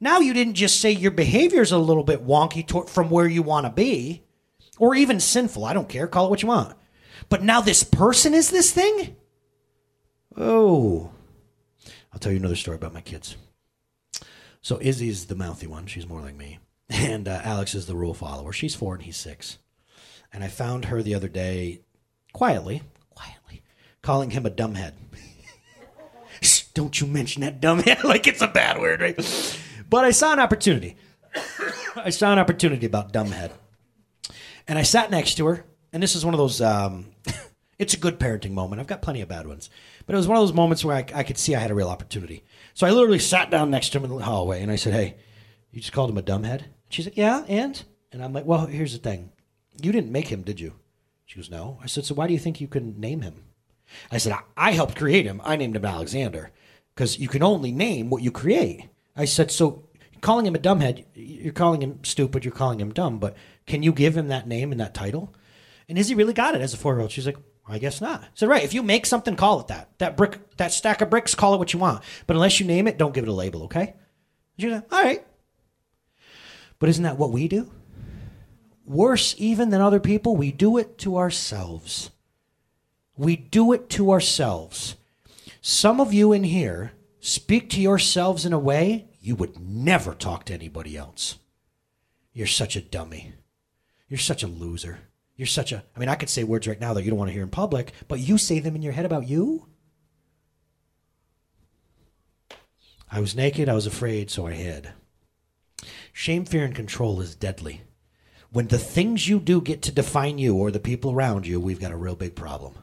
Now 0.00 0.18
you 0.18 0.34
didn't 0.34 0.54
just 0.54 0.80
say 0.80 0.90
your 0.90 1.12
behavior 1.12 1.62
is 1.62 1.72
a 1.72 1.78
little 1.78 2.02
bit 2.02 2.26
wonky 2.26 2.88
from 2.88 3.10
where 3.10 3.26
you 3.26 3.42
want 3.42 3.66
to 3.66 3.70
be, 3.70 4.23
or 4.78 4.94
even 4.94 5.20
sinful. 5.20 5.64
I 5.64 5.72
don't 5.72 5.88
care. 5.88 6.06
Call 6.06 6.26
it 6.26 6.30
what 6.30 6.42
you 6.42 6.48
want. 6.48 6.76
But 7.28 7.42
now 7.42 7.60
this 7.60 7.82
person 7.82 8.34
is 8.34 8.50
this 8.50 8.72
thing? 8.72 9.16
Oh. 10.36 11.10
I'll 12.12 12.18
tell 12.18 12.32
you 12.32 12.38
another 12.38 12.56
story 12.56 12.76
about 12.76 12.94
my 12.94 13.00
kids. 13.00 13.36
So 14.60 14.78
Izzy's 14.80 15.26
the 15.26 15.34
mouthy 15.34 15.66
one. 15.66 15.86
She's 15.86 16.08
more 16.08 16.20
like 16.20 16.36
me. 16.36 16.58
And 16.90 17.28
uh, 17.28 17.40
Alex 17.42 17.74
is 17.74 17.86
the 17.86 17.96
rule 17.96 18.12
follower. 18.12 18.52
She's 18.52 18.74
four 18.74 18.94
and 18.94 19.02
he's 19.02 19.16
six. 19.16 19.58
And 20.32 20.44
I 20.44 20.48
found 20.48 20.86
her 20.86 21.02
the 21.02 21.14
other 21.14 21.28
day, 21.28 21.80
quietly, 22.34 22.82
quietly, 23.14 23.62
calling 24.02 24.30
him 24.30 24.44
a 24.44 24.50
dumbhead. 24.50 24.92
don't 26.74 27.00
you 27.00 27.06
mention 27.06 27.42
that 27.42 27.60
dumbhead 27.60 28.04
like 28.04 28.26
it's 28.26 28.42
a 28.42 28.48
bad 28.48 28.78
word, 28.78 29.00
right? 29.00 29.58
But 29.88 30.04
I 30.04 30.10
saw 30.10 30.32
an 30.32 30.40
opportunity. 30.40 30.96
I 31.96 32.10
saw 32.10 32.32
an 32.32 32.38
opportunity 32.38 32.84
about 32.84 33.12
dumbhead. 33.12 33.52
And 34.66 34.78
I 34.78 34.82
sat 34.82 35.10
next 35.10 35.34
to 35.36 35.46
her, 35.46 35.64
and 35.92 36.02
this 36.02 36.14
is 36.14 36.24
one 36.24 36.34
of 36.34 36.38
those. 36.38 36.60
Um, 36.60 37.06
it's 37.78 37.94
a 37.94 37.98
good 37.98 38.18
parenting 38.18 38.52
moment. 38.52 38.80
I've 38.80 38.86
got 38.86 39.02
plenty 39.02 39.20
of 39.20 39.28
bad 39.28 39.46
ones, 39.46 39.70
but 40.06 40.14
it 40.14 40.16
was 40.16 40.28
one 40.28 40.36
of 40.36 40.42
those 40.42 40.52
moments 40.52 40.84
where 40.84 40.96
I, 40.96 41.06
I 41.14 41.22
could 41.22 41.38
see 41.38 41.54
I 41.54 41.60
had 41.60 41.70
a 41.70 41.74
real 41.74 41.88
opportunity. 41.88 42.44
So 42.72 42.86
I 42.86 42.90
literally 42.90 43.18
sat 43.18 43.50
down 43.50 43.70
next 43.70 43.90
to 43.90 43.98
him 43.98 44.04
in 44.04 44.16
the 44.16 44.24
hallway, 44.24 44.62
and 44.62 44.70
I 44.70 44.76
said, 44.76 44.94
"Hey, 44.94 45.16
you 45.70 45.80
just 45.80 45.92
called 45.92 46.10
him 46.10 46.18
a 46.18 46.22
dumbhead?" 46.22 46.62
She's 46.88 47.06
like, 47.06 47.16
"Yeah, 47.16 47.44
and?" 47.48 47.82
And 48.12 48.22
I'm 48.22 48.32
like, 48.32 48.46
"Well, 48.46 48.66
here's 48.66 48.92
the 48.92 48.98
thing. 48.98 49.30
You 49.82 49.92
didn't 49.92 50.12
make 50.12 50.28
him, 50.28 50.42
did 50.42 50.60
you?" 50.60 50.74
She 51.26 51.36
goes, 51.36 51.50
"No." 51.50 51.78
I 51.82 51.86
said, 51.86 52.04
"So 52.04 52.14
why 52.14 52.26
do 52.26 52.32
you 52.32 52.38
think 52.38 52.60
you 52.60 52.68
can 52.68 52.98
name 53.00 53.22
him?" 53.22 53.44
I 54.10 54.18
said, 54.18 54.32
I, 54.32 54.40
I 54.56 54.72
helped 54.72 54.96
create 54.96 55.26
him. 55.26 55.40
I 55.44 55.56
named 55.56 55.76
him 55.76 55.84
Alexander 55.84 56.50
because 56.94 57.18
you 57.18 57.28
can 57.28 57.42
only 57.42 57.72
name 57.72 58.10
what 58.10 58.22
you 58.22 58.30
create. 58.30 58.88
I 59.16 59.24
said, 59.24 59.50
so 59.50 59.88
calling 60.24 60.46
him 60.46 60.54
a 60.54 60.58
dumbhead, 60.58 61.04
you're 61.14 61.52
calling 61.52 61.82
him 61.82 62.00
stupid, 62.02 62.44
you're 62.44 62.52
calling 62.52 62.80
him 62.80 62.92
dumb, 62.92 63.18
but 63.18 63.36
can 63.66 63.82
you 63.82 63.92
give 63.92 64.16
him 64.16 64.28
that 64.28 64.48
name 64.48 64.72
and 64.72 64.80
that 64.80 64.94
title? 64.94 65.34
And 65.86 65.98
has 65.98 66.08
he 66.08 66.14
really 66.14 66.32
got 66.32 66.54
it 66.54 66.62
as 66.62 66.72
a 66.72 66.78
four 66.78 66.94
year 66.94 67.02
old. 67.02 67.10
She's 67.10 67.26
like, 67.26 67.36
I 67.68 67.78
guess 67.78 68.00
not. 68.00 68.24
So 68.34 68.46
right, 68.46 68.64
if 68.64 68.72
you 68.72 68.82
make 68.82 69.04
something, 69.04 69.36
call 69.36 69.60
it 69.60 69.68
that. 69.68 69.90
That 69.98 70.16
brick, 70.16 70.56
that 70.56 70.72
stack 70.72 71.02
of 71.02 71.10
bricks, 71.10 71.34
call 71.34 71.54
it 71.54 71.58
what 71.58 71.72
you 71.74 71.78
want. 71.78 72.02
But 72.26 72.36
unless 72.36 72.58
you 72.58 72.66
name 72.66 72.88
it, 72.88 72.96
don't 72.96 73.14
give 73.14 73.24
it 73.24 73.28
a 73.28 73.34
label, 73.34 73.64
okay? 73.64 73.94
She's 74.58 74.72
like, 74.72 74.92
all 74.92 75.02
right. 75.02 75.24
But 76.78 76.88
isn't 76.88 77.04
that 77.04 77.18
what 77.18 77.30
we 77.30 77.46
do? 77.46 77.70
Worse 78.86 79.34
even 79.38 79.68
than 79.68 79.80
other 79.82 80.00
people, 80.00 80.36
we 80.36 80.52
do 80.52 80.78
it 80.78 80.98
to 80.98 81.18
ourselves. 81.18 82.10
We 83.16 83.36
do 83.36 83.72
it 83.72 83.90
to 83.90 84.10
ourselves. 84.10 84.96
Some 85.60 86.00
of 86.00 86.12
you 86.12 86.32
in 86.32 86.44
here 86.44 86.92
speak 87.20 87.70
to 87.70 87.80
yourselves 87.80 88.44
in 88.44 88.52
a 88.52 88.58
way 88.58 89.08
you 89.24 89.34
would 89.34 89.58
never 89.58 90.14
talk 90.14 90.44
to 90.44 90.52
anybody 90.52 90.98
else. 90.98 91.38
You're 92.34 92.46
such 92.46 92.76
a 92.76 92.82
dummy. 92.82 93.32
You're 94.06 94.18
such 94.18 94.42
a 94.42 94.46
loser. 94.46 94.98
You're 95.34 95.46
such 95.46 95.72
a. 95.72 95.82
I 95.96 95.98
mean, 95.98 96.10
I 96.10 96.14
could 96.14 96.28
say 96.28 96.44
words 96.44 96.68
right 96.68 96.80
now 96.80 96.92
that 96.92 97.04
you 97.04 97.10
don't 97.10 97.18
want 97.18 97.30
to 97.30 97.32
hear 97.32 97.42
in 97.42 97.48
public, 97.48 97.92
but 98.06 98.20
you 98.20 98.36
say 98.36 98.58
them 98.58 98.76
in 98.76 98.82
your 98.82 98.92
head 98.92 99.06
about 99.06 99.26
you? 99.26 99.66
I 103.10 103.20
was 103.20 103.34
naked, 103.34 103.68
I 103.68 103.74
was 103.74 103.86
afraid, 103.86 104.30
so 104.30 104.46
I 104.46 104.52
hid. 104.52 104.92
Shame, 106.12 106.44
fear, 106.44 106.64
and 106.64 106.74
control 106.74 107.20
is 107.22 107.34
deadly. 107.34 107.80
When 108.50 108.68
the 108.68 108.78
things 108.78 109.26
you 109.26 109.40
do 109.40 109.60
get 109.60 109.80
to 109.82 109.92
define 109.92 110.38
you 110.38 110.54
or 110.54 110.70
the 110.70 110.78
people 110.78 111.12
around 111.12 111.46
you, 111.46 111.58
we've 111.58 111.80
got 111.80 111.92
a 111.92 111.96
real 111.96 112.14
big 112.14 112.34
problem. 112.34 112.74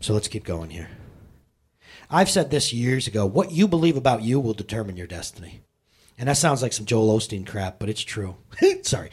So 0.00 0.12
let's 0.12 0.28
keep 0.28 0.44
going 0.44 0.70
here. 0.70 0.90
I've 2.10 2.30
said 2.30 2.50
this 2.50 2.72
years 2.72 3.06
ago 3.06 3.26
what 3.26 3.50
you 3.52 3.68
believe 3.68 3.96
about 3.96 4.22
you 4.22 4.40
will 4.40 4.54
determine 4.54 4.96
your 4.96 5.06
destiny. 5.06 5.62
And 6.18 6.28
that 6.28 6.36
sounds 6.36 6.62
like 6.62 6.72
some 6.72 6.86
Joel 6.86 7.18
Osteen 7.18 7.46
crap, 7.46 7.78
but 7.78 7.88
it's 7.88 8.02
true. 8.02 8.36
Sorry. 8.82 9.10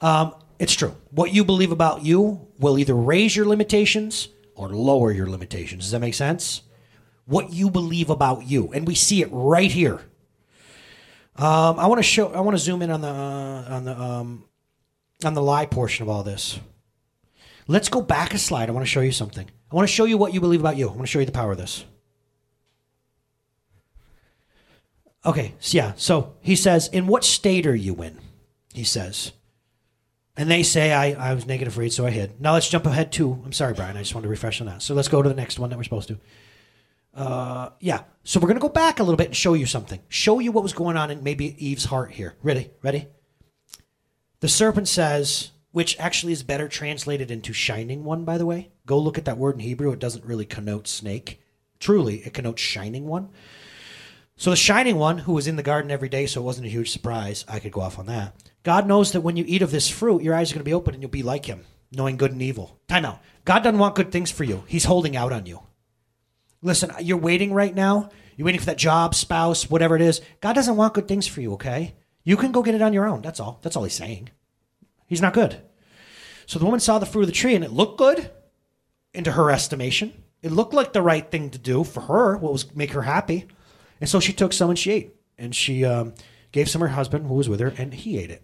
Um, 0.00 0.34
it's 0.58 0.74
true. 0.74 0.96
What 1.10 1.32
you 1.32 1.44
believe 1.44 1.70
about 1.70 2.04
you 2.04 2.48
will 2.58 2.78
either 2.78 2.94
raise 2.94 3.36
your 3.36 3.46
limitations 3.46 4.28
or 4.54 4.70
lower 4.70 5.12
your 5.12 5.28
limitations. 5.28 5.84
Does 5.84 5.90
that 5.90 6.00
make 6.00 6.14
sense? 6.14 6.62
What 7.26 7.52
you 7.52 7.70
believe 7.70 8.08
about 8.08 8.46
you. 8.46 8.72
And 8.72 8.86
we 8.86 8.94
see 8.94 9.20
it 9.20 9.28
right 9.30 9.70
here. 9.70 10.00
Um, 11.36 11.78
I 11.78 11.86
want 11.86 11.98
to 11.98 12.02
show. 12.02 12.32
I 12.32 12.40
want 12.40 12.56
to 12.56 12.62
zoom 12.62 12.80
in 12.80 12.90
on 12.90 13.02
the 13.02 13.08
uh, 13.08 13.64
on 13.68 13.84
the 13.84 14.00
um, 14.00 14.44
on 15.22 15.34
the 15.34 15.42
lie 15.42 15.66
portion 15.66 16.04
of 16.04 16.08
all 16.08 16.22
this. 16.22 16.58
Let's 17.68 17.90
go 17.90 18.00
back 18.00 18.32
a 18.32 18.38
slide. 18.38 18.70
I 18.70 18.72
want 18.72 18.86
to 18.86 18.90
show 18.90 19.00
you 19.00 19.12
something. 19.12 19.46
I 19.70 19.74
want 19.74 19.86
to 19.86 19.92
show 19.92 20.06
you 20.06 20.16
what 20.16 20.32
you 20.32 20.40
believe 20.40 20.60
about 20.60 20.78
you. 20.78 20.86
I 20.88 20.92
want 20.92 21.02
to 21.02 21.06
show 21.08 21.18
you 21.18 21.26
the 21.26 21.32
power 21.32 21.52
of 21.52 21.58
this. 21.58 21.84
Okay, 25.26 25.54
so 25.58 25.76
yeah. 25.76 25.92
So 25.96 26.34
he 26.40 26.56
says, 26.56 26.88
In 26.88 27.06
what 27.06 27.24
state 27.24 27.66
are 27.66 27.74
you 27.74 27.94
in? 28.02 28.18
He 28.72 28.84
says. 28.84 29.32
And 30.36 30.50
they 30.50 30.62
say, 30.62 30.92
I, 30.92 31.30
I 31.30 31.34
was 31.34 31.46
negative 31.46 31.72
afraid, 31.72 31.92
so 31.92 32.06
I 32.06 32.10
hid. 32.10 32.40
Now 32.40 32.52
let's 32.52 32.68
jump 32.68 32.84
ahead 32.84 33.10
to, 33.12 33.42
I'm 33.44 33.52
sorry, 33.52 33.72
Brian, 33.72 33.96
I 33.96 34.00
just 34.00 34.14
wanted 34.14 34.24
to 34.26 34.30
refresh 34.30 34.60
on 34.60 34.66
that. 34.66 34.82
So 34.82 34.94
let's 34.94 35.08
go 35.08 35.22
to 35.22 35.28
the 35.28 35.34
next 35.34 35.58
one 35.58 35.70
that 35.70 35.76
we're 35.76 35.84
supposed 35.84 36.08
to. 36.08 36.18
Uh, 37.14 37.70
yeah. 37.80 38.02
So 38.22 38.38
we're 38.38 38.52
to 38.52 38.60
go 38.60 38.68
back 38.68 39.00
a 39.00 39.02
little 39.02 39.16
bit 39.16 39.28
and 39.28 39.36
show 39.36 39.54
you 39.54 39.64
something. 39.64 40.00
Show 40.08 40.38
you 40.38 40.52
what 40.52 40.62
was 40.62 40.74
going 40.74 40.98
on 40.98 41.10
in 41.10 41.22
maybe 41.22 41.56
Eve's 41.64 41.86
heart 41.86 42.12
here. 42.12 42.34
Ready? 42.42 42.70
Ready? 42.82 43.08
The 44.40 44.48
serpent 44.48 44.88
says, 44.88 45.52
which 45.72 45.98
actually 45.98 46.34
is 46.34 46.42
better 46.42 46.68
translated 46.68 47.30
into 47.30 47.54
shining 47.54 48.04
one, 48.04 48.26
by 48.26 48.36
the 48.36 48.44
way. 48.44 48.70
Go 48.84 48.98
look 48.98 49.16
at 49.16 49.24
that 49.24 49.38
word 49.38 49.54
in 49.54 49.60
Hebrew. 49.60 49.92
It 49.92 49.98
doesn't 49.98 50.26
really 50.26 50.44
connote 50.44 50.86
snake. 50.86 51.40
Truly, 51.80 52.18
it 52.18 52.34
connotes 52.34 52.60
shining 52.60 53.06
one. 53.06 53.30
So 54.38 54.50
the 54.50 54.56
shining 54.56 54.96
one, 54.96 55.18
who 55.18 55.32
was 55.32 55.46
in 55.46 55.56
the 55.56 55.62
garden 55.62 55.90
every 55.90 56.10
day, 56.10 56.26
so 56.26 56.40
it 56.42 56.44
wasn't 56.44 56.66
a 56.66 56.70
huge 56.70 56.90
surprise, 56.90 57.44
I 57.48 57.58
could 57.58 57.72
go 57.72 57.80
off 57.80 57.98
on 57.98 58.06
that. 58.06 58.34
God 58.62 58.86
knows 58.86 59.12
that 59.12 59.22
when 59.22 59.36
you 59.36 59.44
eat 59.46 59.62
of 59.62 59.70
this 59.70 59.88
fruit, 59.88 60.22
your 60.22 60.34
eyes 60.34 60.50
are 60.50 60.54
going 60.54 60.60
to 60.60 60.68
be 60.68 60.74
open 60.74 60.92
and 60.92 61.02
you'll 61.02 61.10
be 61.10 61.22
like 61.22 61.46
him, 61.46 61.64
knowing 61.90 62.16
good 62.16 62.32
and 62.32 62.42
evil. 62.42 62.78
Time 62.86 63.06
out. 63.06 63.20
God 63.44 63.60
doesn't 63.60 63.78
want 63.78 63.94
good 63.94 64.12
things 64.12 64.30
for 64.30 64.44
you. 64.44 64.64
He's 64.66 64.84
holding 64.84 65.16
out 65.16 65.32
on 65.32 65.46
you. 65.46 65.60
Listen, 66.60 66.90
you're 67.00 67.16
waiting 67.16 67.52
right 67.52 67.74
now. 67.74 68.10
You're 68.36 68.44
waiting 68.44 68.60
for 68.60 68.66
that 68.66 68.76
job, 68.76 69.14
spouse, 69.14 69.70
whatever 69.70 69.96
it 69.96 70.02
is. 70.02 70.20
God 70.42 70.52
doesn't 70.52 70.76
want 70.76 70.94
good 70.94 71.08
things 71.08 71.26
for 71.26 71.40
you, 71.40 71.54
okay? 71.54 71.94
You 72.22 72.36
can 72.36 72.52
go 72.52 72.62
get 72.62 72.74
it 72.74 72.82
on 72.82 72.92
your 72.92 73.06
own. 73.06 73.22
That's 73.22 73.40
all. 73.40 73.60
That's 73.62 73.76
all 73.76 73.84
he's 73.84 73.94
saying. 73.94 74.28
He's 75.06 75.22
not 75.22 75.32
good. 75.32 75.62
So 76.44 76.58
the 76.58 76.64
woman 76.64 76.80
saw 76.80 76.98
the 76.98 77.06
fruit 77.06 77.22
of 77.22 77.28
the 77.28 77.32
tree 77.32 77.54
and 77.54 77.64
it 77.64 77.72
looked 77.72 77.98
good 77.98 78.30
into 79.14 79.32
her 79.32 79.50
estimation. 79.50 80.12
It 80.42 80.52
looked 80.52 80.74
like 80.74 80.92
the 80.92 81.02
right 81.02 81.30
thing 81.30 81.50
to 81.50 81.58
do 81.58 81.84
for 81.84 82.02
her, 82.02 82.36
what 82.36 82.52
was 82.52 82.74
make 82.74 82.92
her 82.92 83.02
happy. 83.02 83.46
And 84.00 84.08
so 84.08 84.20
she 84.20 84.32
took 84.32 84.52
some 84.52 84.70
and 84.70 84.78
she 84.78 84.92
ate. 84.92 85.14
And 85.38 85.54
she 85.54 85.84
um, 85.84 86.14
gave 86.52 86.68
some 86.68 86.80
her 86.80 86.88
husband 86.88 87.26
who 87.26 87.34
was 87.34 87.48
with 87.48 87.60
her, 87.60 87.74
and 87.76 87.92
he 87.92 88.18
ate 88.18 88.30
it. 88.30 88.42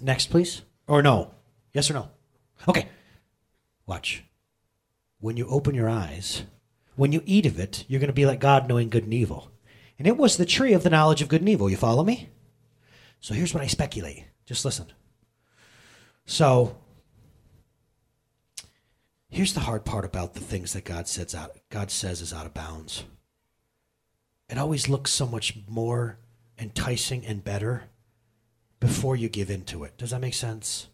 Next, 0.00 0.30
please. 0.30 0.62
Or 0.86 1.02
no. 1.02 1.32
Yes 1.72 1.90
or 1.90 1.94
no? 1.94 2.10
Okay. 2.68 2.88
Watch. 3.86 4.24
When 5.18 5.36
you 5.36 5.46
open 5.48 5.74
your 5.74 5.88
eyes, 5.88 6.44
when 6.94 7.12
you 7.12 7.22
eat 7.26 7.46
of 7.46 7.58
it, 7.58 7.84
you're 7.88 8.00
going 8.00 8.08
to 8.08 8.14
be 8.14 8.26
like 8.26 8.40
God, 8.40 8.68
knowing 8.68 8.88
good 8.88 9.04
and 9.04 9.14
evil. 9.14 9.50
And 9.98 10.06
it 10.06 10.16
was 10.16 10.36
the 10.36 10.46
tree 10.46 10.72
of 10.72 10.82
the 10.82 10.90
knowledge 10.90 11.22
of 11.22 11.28
good 11.28 11.40
and 11.40 11.48
evil. 11.48 11.70
You 11.70 11.76
follow 11.76 12.04
me? 12.04 12.28
So 13.20 13.34
here's 13.34 13.54
what 13.54 13.62
I 13.62 13.66
speculate. 13.66 14.24
Just 14.44 14.64
listen. 14.64 14.86
So 16.26 16.76
here's 19.28 19.54
the 19.54 19.60
hard 19.60 19.84
part 19.84 20.04
about 20.04 20.34
the 20.34 20.40
things 20.40 20.72
that 20.74 20.84
God 20.84 21.08
says 21.08 21.34
out 21.34 21.56
God 21.70 21.90
says 21.90 22.20
is 22.20 22.32
out 22.32 22.46
of 22.46 22.54
bounds 22.54 23.04
it 24.48 24.58
always 24.58 24.88
looks 24.88 25.10
so 25.10 25.26
much 25.26 25.58
more 25.68 26.18
enticing 26.58 27.24
and 27.26 27.42
better 27.44 27.84
before 28.80 29.16
you 29.16 29.28
give 29.28 29.50
into 29.50 29.84
it. 29.84 29.96
Does 29.98 30.10
that 30.10 30.20
make 30.20 30.34
sense? 30.34 30.88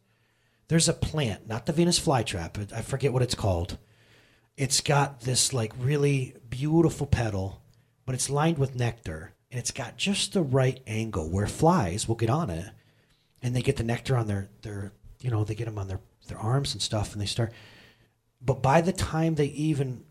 There's 0.69 0.89
a 0.89 0.95
plant, 0.95 1.49
not 1.49 1.67
the 1.67 1.73
Venus 1.73 2.01
flytrap, 2.01 2.73
I 2.73 2.81
forget 2.81 3.13
what 3.13 3.23
it's 3.23 3.35
called. 3.35 3.79
It's 4.57 4.81
got 4.81 5.21
this 5.21 5.53
like 5.53 5.73
really 5.79 6.35
beautiful 6.49 7.07
petal, 7.07 7.63
but 8.07 8.15
it's 8.15 8.31
lined 8.31 8.59
with 8.59 8.77
nectar, 8.77 9.33
and 9.51 9.59
it's 9.59 9.71
got 9.71 9.97
just 9.97 10.33
the 10.33 10.43
right 10.43 10.81
angle 10.87 11.29
where 11.29 11.47
flies 11.47 12.09
will 12.09 12.15
get 12.15 12.31
on 12.31 12.49
it, 12.49 12.71
and 13.43 13.55
they 13.55 13.63
get 13.63 13.77
the 13.77 13.85
nectar 13.85 14.17
on 14.17 14.29
their 14.29 14.49
their 14.63 14.93
you 15.21 15.31
know 15.31 15.45
they 15.45 15.55
get 15.55 15.67
them 15.67 15.79
on 15.79 15.89
their 15.89 16.01
their 16.29 16.39
arms 16.39 16.73
and 16.73 16.83
stuff, 16.83 17.13
and 17.13 17.21
they 17.21 17.27
start. 17.27 17.53
But 18.41 18.63
by 18.63 18.81
the 18.81 18.93
time 18.93 19.35
they 19.35 19.47
even 19.47 20.05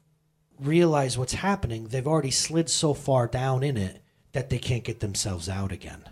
realize 0.61 1.17
what's 1.17 1.33
happening, 1.33 1.87
they've 1.87 2.07
already 2.07 2.31
slid 2.31 2.69
so 2.69 2.93
far 2.93 3.27
down 3.27 3.63
in 3.63 3.77
it 3.77 4.01
that 4.31 4.49
they 4.49 4.59
can't 4.59 4.83
get 4.83 4.99
themselves 4.99 5.49
out 5.49 5.71
again. 5.71 6.03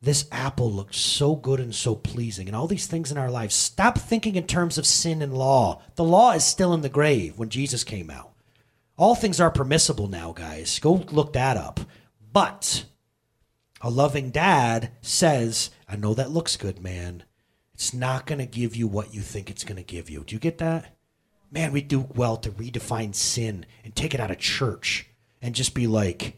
This 0.00 0.26
apple 0.30 0.70
looks 0.70 0.96
so 0.96 1.34
good 1.34 1.58
and 1.58 1.74
so 1.74 1.96
pleasing, 1.96 2.46
and 2.46 2.54
all 2.54 2.68
these 2.68 2.86
things 2.86 3.10
in 3.10 3.18
our 3.18 3.30
lives. 3.30 3.54
Stop 3.54 3.98
thinking 3.98 4.36
in 4.36 4.46
terms 4.46 4.78
of 4.78 4.86
sin 4.86 5.22
and 5.22 5.36
law. 5.36 5.82
The 5.96 6.04
law 6.04 6.32
is 6.32 6.44
still 6.44 6.72
in 6.72 6.82
the 6.82 6.88
grave 6.88 7.36
when 7.36 7.48
Jesus 7.48 7.82
came 7.82 8.08
out. 8.08 8.32
All 8.96 9.16
things 9.16 9.40
are 9.40 9.50
permissible 9.50 10.06
now, 10.06 10.32
guys. 10.32 10.78
Go 10.78 10.92
look 11.10 11.32
that 11.32 11.56
up. 11.56 11.80
But 12.32 12.84
a 13.80 13.90
loving 13.90 14.30
dad 14.30 14.92
says, 15.00 15.70
I 15.88 15.96
know 15.96 16.14
that 16.14 16.30
looks 16.30 16.56
good, 16.56 16.80
man. 16.80 17.24
It's 17.74 17.94
not 17.94 18.26
going 18.26 18.40
to 18.40 18.46
give 18.46 18.76
you 18.76 18.86
what 18.86 19.14
you 19.14 19.20
think 19.20 19.50
it's 19.50 19.64
going 19.64 19.76
to 19.76 19.82
give 19.84 20.10
you. 20.10 20.24
Do 20.24 20.34
you 20.34 20.40
get 20.40 20.58
that? 20.58 20.96
Man, 21.50 21.72
we 21.72 21.80
do 21.80 22.08
well 22.14 22.36
to 22.38 22.50
redefine 22.50 23.14
sin 23.14 23.66
and 23.84 23.94
take 23.94 24.14
it 24.14 24.20
out 24.20 24.30
of 24.30 24.38
church 24.38 25.06
and 25.40 25.54
just 25.54 25.74
be 25.74 25.86
like, 25.86 26.36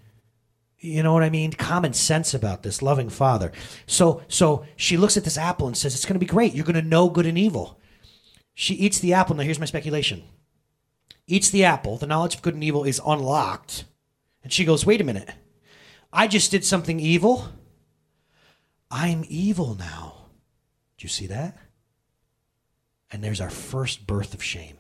you 0.79 1.03
know 1.03 1.13
what 1.13 1.23
I 1.23 1.31
mean? 1.31 1.53
Common 1.53 1.93
sense 1.93 2.33
about 2.33 2.63
this 2.63 2.81
loving 2.81 3.11
father. 3.11 3.53
So, 3.87 4.23
so 4.29 4.65
she 4.77 4.97
looks 4.97 5.17
at 5.17 5.25
this 5.25 5.37
apple 5.37 5.67
and 5.67 5.77
says, 5.77 5.95
"It's 5.95 6.07
going 6.07 6.15
to 6.15 6.21
be 6.21 6.27
great. 6.27 6.55
You're 6.55 6.65
going 6.65 6.83
to 6.83 6.83
know 6.83 7.11
good 7.11 7.27
and 7.27 7.37
evil." 7.37 7.79
She 8.55 8.75
eats 8.75 8.99
the 8.99 9.13
apple. 9.13 9.37
Now, 9.37 9.43
here's 9.43 9.61
my 9.61 9.67
speculation. 9.67 10.25
Eats 11.27 11.51
the 11.51 11.65
apple. 11.65 11.99
The 11.99 12.07
knowledge 12.07 12.35
of 12.35 12.43
good 12.43 12.55
and 12.55 12.65
evil 12.65 12.85
is 12.85 13.01
unlocked, 13.07 13.85
and 14.43 14.53
she 14.53 14.65
goes, 14.65 14.87
"Wait 14.87 15.03
a 15.03 15.05
minute. 15.05 15.31
I 16.13 16.27
just 16.27 16.51
did 16.51 16.65
something 16.65 16.99
evil. 16.99 17.51
I'm 18.91 19.25
evil 19.29 19.75
now. 19.75 20.15
Do 20.97 21.05
you 21.05 21.11
see 21.11 21.27
that?" 21.27 21.59
And 23.13 23.23
there's 23.23 23.41
our 23.41 23.51
first 23.51 24.07
birth 24.07 24.33
of 24.33 24.43
shame. 24.43 24.79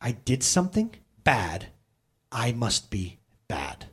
I 0.00 0.12
did 0.12 0.42
something 0.42 0.94
bad, 1.24 1.68
I 2.30 2.52
must 2.52 2.90
be 2.90 3.18
bad. 3.48 3.86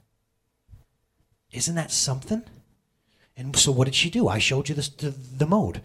Isn't 1.52 1.76
that 1.76 1.92
something? 1.92 2.44
And 3.38 3.56
so 3.56 3.72
what 3.72 3.86
did 3.86 3.96
she 3.96 4.10
do? 4.10 4.28
I 4.28 4.40
showed 4.40 4.70
you 4.70 4.76
this 4.76 4.90
the, 4.90 5.10
the 5.10 5.46
mode. 5.46 5.82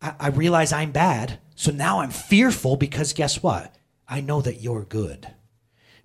I, 0.00 0.14
I 0.20 0.28
realize 0.28 0.72
I'm 0.72 0.92
bad. 0.92 1.38
So 1.54 1.72
now 1.72 2.00
I'm 2.00 2.10
fearful 2.10 2.76
because 2.76 3.12
guess 3.12 3.42
what? 3.42 3.74
I 4.08 4.20
know 4.20 4.40
that 4.42 4.60
you're 4.60 4.84
good. 4.84 5.28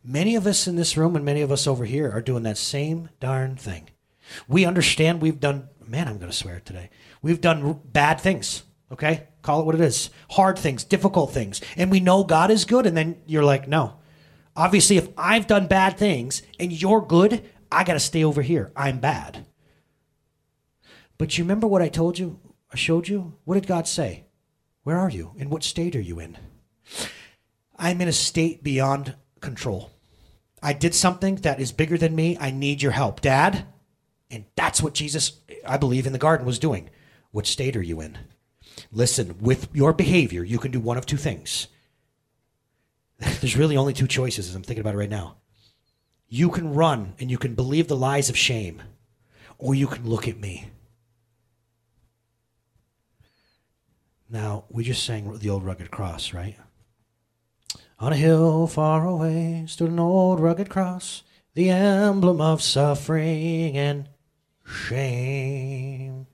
Many 0.04 0.36
of 0.36 0.48
us 0.48 0.68
in 0.68 0.76
this 0.76 0.98
room 0.98 1.16
and 1.16 1.24
many 1.24 1.42
of 1.42 1.52
us 1.52 1.68
over 1.68 1.86
here 1.86 2.10
are 2.12 2.22
doing 2.22 2.44
that 2.44 2.58
same 2.58 3.10
darn 3.20 3.56
thing. 3.56 3.90
We 4.48 4.66
understand 4.66 5.22
we've 5.22 5.40
done, 5.40 5.70
man, 5.86 6.08
I'm 6.08 6.18
going 6.18 6.32
to 6.32 6.38
swear 6.38 6.62
today. 6.64 6.90
We've 7.22 7.42
done 7.42 7.80
bad 7.86 8.20
things, 8.20 8.64
okay? 8.92 9.28
Call 9.42 9.62
it 9.62 9.66
what 9.66 9.76
it 9.76 9.82
is 9.82 10.10
hard 10.32 10.58
things, 10.58 10.84
difficult 10.84 11.34
things. 11.34 11.62
And 11.76 11.92
we 11.92 12.00
know 12.00 12.24
God 12.24 12.52
is 12.52 12.66
good. 12.66 12.86
And 12.86 12.96
then 12.96 13.22
you're 13.26 13.44
like, 13.44 13.68
no. 13.68 13.96
Obviously, 14.56 14.98
if 14.98 15.10
I've 15.18 15.48
done 15.48 15.68
bad 15.68 15.98
things 15.98 16.42
and 16.60 16.72
you're 16.72 17.02
good, 17.02 17.44
I 17.72 17.84
got 17.84 17.94
to 17.94 18.00
stay 18.00 18.24
over 18.24 18.42
here. 18.42 18.72
I'm 18.76 19.00
bad. 19.00 19.46
But 21.18 21.38
you 21.38 21.44
remember 21.44 21.68
what 21.68 21.82
I 21.82 21.88
told 21.88 22.20
you? 22.20 22.40
I 22.72 22.76
showed 22.76 23.08
you? 23.08 23.34
What 23.46 23.56
did 23.56 23.68
God 23.68 23.88
say? 23.88 24.26
Where 24.84 24.98
are 24.98 25.10
you? 25.10 25.32
In 25.38 25.50
what 25.50 25.64
state 25.64 25.96
are 25.96 26.02
you 26.02 26.20
in? 26.20 26.38
I'm 27.78 28.02
in 28.02 28.08
a 28.08 28.14
state 28.14 28.64
beyond 28.64 29.16
control. 29.40 29.92
I 30.62 30.74
did 30.74 30.94
something 30.94 31.36
that 31.38 31.60
is 31.60 31.72
bigger 31.72 31.98
than 31.98 32.16
me. 32.16 32.38
I 32.40 32.52
need 32.52 32.82
your 32.82 32.92
help, 32.92 33.22
Dad. 33.22 33.66
And 34.30 34.46
that's 34.56 34.82
what 34.82 34.94
Jesus, 34.94 35.40
I 35.66 35.78
believe, 35.78 36.06
in 36.06 36.14
the 36.14 36.20
garden 36.20 36.46
was 36.46 36.60
doing. 36.60 36.90
What 37.32 37.48
state 37.48 37.76
are 37.76 37.82
you 37.82 38.02
in? 38.02 38.18
Listen, 38.92 39.38
with 39.40 39.70
your 39.74 39.94
behavior, 39.94 40.44
you 40.44 40.60
can 40.60 40.72
do 40.72 40.80
one 40.80 40.98
of 40.98 41.06
two 41.06 41.18
things. 41.18 41.68
There's 43.20 43.56
really 43.56 43.78
only 43.78 43.94
two 43.94 44.08
choices 44.08 44.50
as 44.50 44.56
I'm 44.56 44.64
thinking 44.64 44.82
about 44.82 44.96
it 44.96 45.00
right 45.00 45.10
now. 45.10 45.38
You 46.28 46.50
can 46.50 46.74
run 46.74 47.14
and 47.20 47.32
you 47.32 47.38
can 47.38 47.56
believe 47.56 47.88
the 47.88 47.96
lies 47.96 48.30
of 48.30 48.38
shame, 48.38 48.82
or 49.58 49.76
you 49.76 49.88
can 49.88 50.08
look 50.08 50.28
at 50.28 50.40
me. 50.40 50.70
Now, 54.30 54.64
we 54.70 54.84
just 54.84 55.04
sang 55.04 55.38
the 55.40 55.50
old 55.50 55.66
rugged 55.66 55.92
cross, 55.92 56.34
right? 56.34 56.56
On 58.00 58.14
a 58.14 58.16
hill 58.16 58.66
far 58.66 59.06
away 59.06 59.66
stood 59.68 59.90
an 59.90 60.00
old 60.00 60.40
rugged 60.40 60.70
cross, 60.70 61.24
the 61.54 61.70
emblem 61.70 62.40
of 62.40 62.62
suffering 62.62 63.78
and 63.78 64.08
shame. 64.66 66.28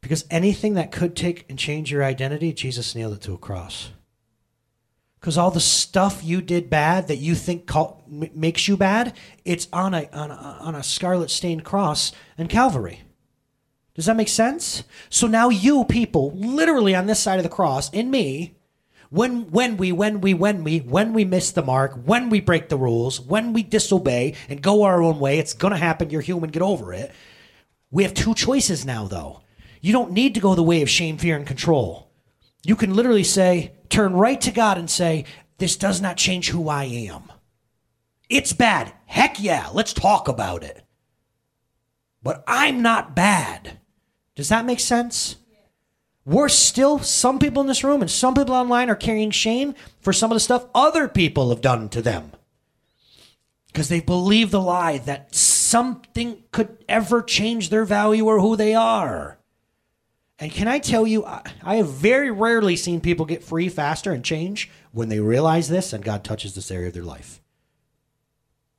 Because 0.00 0.24
anything 0.30 0.74
that 0.74 0.92
could 0.92 1.14
take 1.14 1.44
and 1.48 1.58
change 1.58 1.90
your 1.92 2.02
identity, 2.02 2.52
Jesus 2.52 2.94
nailed 2.94 3.14
it 3.14 3.20
to 3.22 3.34
a 3.34 3.38
cross. 3.38 3.90
Because 5.20 5.36
all 5.36 5.50
the 5.50 5.60
stuff 5.60 6.24
you 6.24 6.40
did 6.40 6.70
bad 6.70 7.08
that 7.08 7.18
you 7.18 7.34
think 7.34 7.66
call, 7.66 8.02
m- 8.10 8.30
makes 8.34 8.66
you 8.66 8.76
bad, 8.78 9.14
it's 9.44 9.68
on 9.72 9.92
a, 9.92 10.08
on 10.12 10.30
a, 10.30 10.34
on 10.34 10.74
a 10.74 10.82
scarlet 10.82 11.30
stained 11.30 11.64
cross 11.64 12.12
in 12.38 12.48
Calvary. 12.48 13.02
Does 13.94 14.06
that 14.06 14.16
make 14.16 14.28
sense? 14.28 14.82
So 15.10 15.26
now 15.26 15.50
you 15.50 15.84
people, 15.84 16.32
literally 16.34 16.94
on 16.94 17.06
this 17.06 17.20
side 17.20 17.38
of 17.38 17.42
the 17.42 17.50
cross, 17.50 17.90
in 17.90 18.10
me, 18.10 18.56
when 19.10 19.50
when 19.50 19.76
we 19.76 19.90
when 19.90 20.20
we 20.20 20.32
when 20.34 20.62
we 20.62 20.78
when 20.78 21.12
we 21.12 21.24
miss 21.24 21.50
the 21.50 21.62
mark, 21.62 22.00
when 22.04 22.30
we 22.30 22.40
break 22.40 22.68
the 22.68 22.78
rules, 22.78 23.20
when 23.20 23.52
we 23.52 23.64
disobey 23.64 24.34
and 24.48 24.62
go 24.62 24.84
our 24.84 25.02
own 25.02 25.18
way, 25.18 25.38
it's 25.38 25.52
to 25.52 25.76
happen. 25.76 26.10
You're 26.10 26.20
human, 26.20 26.50
get 26.50 26.62
over 26.62 26.94
it. 26.94 27.10
We 27.90 28.04
have 28.04 28.14
two 28.14 28.34
choices 28.34 28.86
now 28.86 29.08
though. 29.08 29.42
You 29.80 29.92
don't 29.92 30.12
need 30.12 30.34
to 30.34 30.40
go 30.40 30.54
the 30.54 30.62
way 30.62 30.82
of 30.82 30.90
shame, 30.90 31.16
fear 31.16 31.36
and 31.36 31.46
control. 31.46 32.10
You 32.62 32.76
can 32.76 32.94
literally 32.94 33.24
say, 33.24 33.72
turn 33.88 34.12
right 34.12 34.40
to 34.42 34.50
God 34.50 34.76
and 34.78 34.90
say, 34.90 35.24
this 35.58 35.76
does 35.76 36.00
not 36.00 36.16
change 36.16 36.50
who 36.50 36.68
I 36.68 36.84
am. 36.84 37.24
It's 38.28 38.52
bad. 38.52 38.92
Heck 39.06 39.40
yeah, 39.40 39.68
let's 39.72 39.92
talk 39.92 40.28
about 40.28 40.62
it. 40.62 40.84
But 42.22 42.44
I'm 42.46 42.82
not 42.82 43.16
bad. 43.16 43.80
Does 44.36 44.50
that 44.50 44.66
make 44.66 44.80
sense? 44.80 45.36
We're 46.24 46.48
still, 46.48 46.98
some 46.98 47.38
people 47.38 47.62
in 47.62 47.66
this 47.66 47.82
room 47.82 48.02
and 48.02 48.10
some 48.10 48.34
people 48.34 48.54
online 48.54 48.88
are 48.88 48.94
carrying 48.94 49.30
shame 49.30 49.74
for 50.00 50.12
some 50.12 50.30
of 50.30 50.36
the 50.36 50.40
stuff 50.40 50.66
other 50.74 51.08
people 51.08 51.48
have 51.48 51.60
done 51.60 51.88
to 51.90 52.02
them. 52.02 52.32
Because 53.66 53.88
they 53.88 54.00
believe 54.00 54.50
the 54.50 54.60
lie 54.60 54.98
that 54.98 55.34
something 55.34 56.44
could 56.52 56.84
ever 56.88 57.22
change 57.22 57.70
their 57.70 57.84
value 57.84 58.26
or 58.26 58.40
who 58.40 58.54
they 58.54 58.74
are. 58.74 59.39
And 60.40 60.50
can 60.50 60.68
I 60.68 60.78
tell 60.78 61.06
you, 61.06 61.26
I 61.26 61.76
have 61.76 61.90
very 61.90 62.30
rarely 62.30 62.74
seen 62.74 63.02
people 63.02 63.26
get 63.26 63.44
free 63.44 63.68
faster 63.68 64.10
and 64.10 64.24
change 64.24 64.70
when 64.90 65.10
they 65.10 65.20
realize 65.20 65.68
this 65.68 65.92
and 65.92 66.02
God 66.02 66.24
touches 66.24 66.54
this 66.54 66.70
area 66.70 66.88
of 66.88 66.94
their 66.94 67.02
life. 67.02 67.42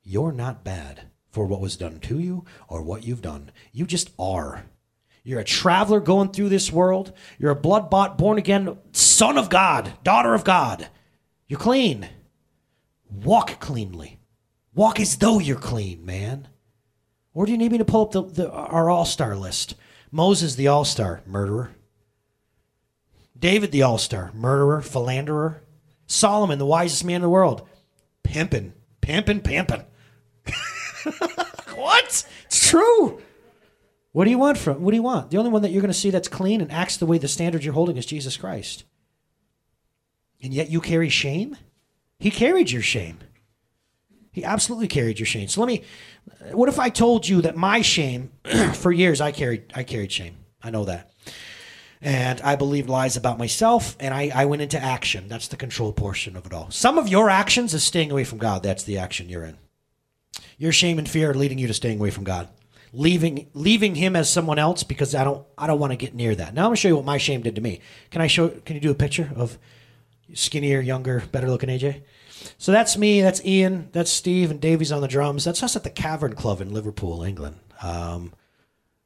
You're 0.02 0.32
not 0.32 0.64
bad 0.64 1.02
for 1.30 1.46
what 1.46 1.60
was 1.60 1.76
done 1.76 2.00
to 2.00 2.18
you 2.18 2.44
or 2.68 2.82
what 2.82 3.04
you've 3.04 3.22
done. 3.22 3.52
You 3.70 3.86
just 3.86 4.10
are. 4.18 4.64
You're 5.22 5.38
a 5.38 5.44
traveler 5.44 6.00
going 6.00 6.32
through 6.32 6.48
this 6.48 6.72
world. 6.72 7.12
You're 7.38 7.52
a 7.52 7.56
blood 7.56 7.88
bought, 7.88 8.18
born 8.18 8.38
again 8.38 8.76
son 8.90 9.38
of 9.38 9.48
God, 9.48 9.92
daughter 10.02 10.34
of 10.34 10.42
God. 10.42 10.88
You're 11.46 11.60
clean. 11.60 12.08
Walk 13.08 13.60
cleanly. 13.60 14.18
Walk 14.74 14.98
as 14.98 15.16
though 15.16 15.38
you're 15.38 15.56
clean, 15.56 16.04
man. 16.04 16.48
Or 17.34 17.46
do 17.46 17.52
you 17.52 17.58
need 17.58 17.70
me 17.70 17.78
to 17.78 17.84
pull 17.84 18.06
up 18.06 18.10
the, 18.10 18.22
the 18.22 18.50
our 18.50 18.90
all 18.90 19.04
star 19.04 19.36
list? 19.36 19.76
Moses, 20.12 20.54
the 20.54 20.68
all 20.68 20.84
star, 20.84 21.22
murderer. 21.26 21.72
David, 23.36 23.72
the 23.72 23.82
all 23.82 23.98
star, 23.98 24.30
murderer, 24.34 24.82
philanderer. 24.82 25.62
Solomon, 26.06 26.58
the 26.58 26.66
wisest 26.66 27.04
man 27.04 27.16
in 27.16 27.22
the 27.22 27.28
world, 27.30 27.66
pimping, 28.22 28.74
pimping, 29.00 29.40
pimping. 29.40 29.84
what? 31.74 32.26
It's 32.44 32.68
true. 32.68 33.20
What 34.12 34.24
do 34.26 34.30
you 34.30 34.38
want 34.38 34.58
from? 34.58 34.82
What 34.82 34.90
do 34.90 34.96
you 34.96 35.02
want? 35.02 35.30
The 35.30 35.38
only 35.38 35.50
one 35.50 35.62
that 35.62 35.70
you're 35.70 35.80
going 35.80 35.92
to 35.92 35.98
see 35.98 36.10
that's 36.10 36.28
clean 36.28 36.60
and 36.60 36.70
acts 36.70 36.98
the 36.98 37.06
way 37.06 37.16
the 37.16 37.28
standard 37.28 37.64
you're 37.64 37.72
holding 37.72 37.96
is 37.96 38.04
Jesus 38.04 38.36
Christ. 38.36 38.84
And 40.42 40.52
yet 40.52 40.70
you 40.70 40.82
carry 40.82 41.08
shame. 41.08 41.56
He 42.18 42.30
carried 42.30 42.70
your 42.70 42.82
shame. 42.82 43.18
He 44.32 44.44
absolutely 44.44 44.88
carried 44.88 45.18
your 45.18 45.26
shame. 45.26 45.48
So 45.48 45.60
let 45.60 45.66
me. 45.66 45.82
What 46.52 46.68
if 46.68 46.78
I 46.78 46.88
told 46.88 47.28
you 47.28 47.42
that 47.42 47.56
my 47.56 47.82
shame, 47.82 48.32
for 48.74 48.90
years 48.90 49.20
I 49.20 49.32
carried 49.32 49.72
I 49.74 49.84
carried 49.84 50.10
shame. 50.10 50.36
I 50.62 50.70
know 50.70 50.84
that. 50.86 51.12
And 52.00 52.40
I 52.40 52.56
believed 52.56 52.88
lies 52.88 53.16
about 53.16 53.38
myself, 53.38 53.96
and 54.00 54.12
I, 54.12 54.32
I 54.34 54.46
went 54.46 54.60
into 54.60 54.76
action. 54.76 55.28
That's 55.28 55.46
the 55.46 55.56
control 55.56 55.92
portion 55.92 56.36
of 56.36 56.46
it 56.46 56.52
all. 56.52 56.68
Some 56.72 56.98
of 56.98 57.06
your 57.06 57.30
actions 57.30 57.74
is 57.74 57.84
staying 57.84 58.10
away 58.10 58.24
from 58.24 58.38
God. 58.38 58.64
That's 58.64 58.82
the 58.82 58.98
action 58.98 59.28
you're 59.28 59.44
in. 59.44 59.56
Your 60.58 60.72
shame 60.72 60.98
and 60.98 61.08
fear 61.08 61.30
are 61.30 61.34
leading 61.34 61.58
you 61.58 61.68
to 61.68 61.74
staying 61.74 62.00
away 62.00 62.10
from 62.10 62.24
God 62.24 62.48
leaving 62.92 63.48
leaving 63.54 63.94
him 63.94 64.14
as 64.14 64.30
someone 64.30 64.58
else 64.58 64.82
because 64.82 65.14
I 65.14 65.24
don't 65.24 65.46
I 65.56 65.66
don't 65.66 65.80
want 65.80 65.92
to 65.92 65.96
get 65.96 66.14
near 66.14 66.34
that. 66.34 66.54
Now 66.54 66.62
I'm 66.62 66.66
gonna 66.68 66.76
show 66.76 66.88
you 66.88 66.96
what 66.96 67.04
my 67.04 67.18
shame 67.18 67.42
did 67.42 67.54
to 67.54 67.60
me. 67.60 67.80
Can 68.10 68.20
I 68.20 68.26
show? 68.26 68.48
Can 68.48 68.74
you 68.74 68.80
do 68.80 68.90
a 68.90 68.94
picture 68.94 69.30
of 69.34 69.58
skinnier, 70.34 70.80
younger, 70.80 71.22
better 71.32 71.48
looking 71.48 71.68
AJ? 71.68 72.02
So 72.58 72.72
that's 72.72 72.96
me. 72.96 73.20
That's 73.20 73.44
Ian. 73.44 73.88
That's 73.92 74.10
Steve 74.10 74.50
and 74.50 74.60
Davies 74.60 74.92
on 74.92 75.00
the 75.00 75.08
drums. 75.08 75.44
That's 75.44 75.62
us 75.62 75.76
at 75.76 75.84
the 75.84 75.90
Cavern 75.90 76.34
Club 76.34 76.60
in 76.60 76.72
Liverpool, 76.72 77.22
England. 77.22 77.56
Um, 77.82 78.32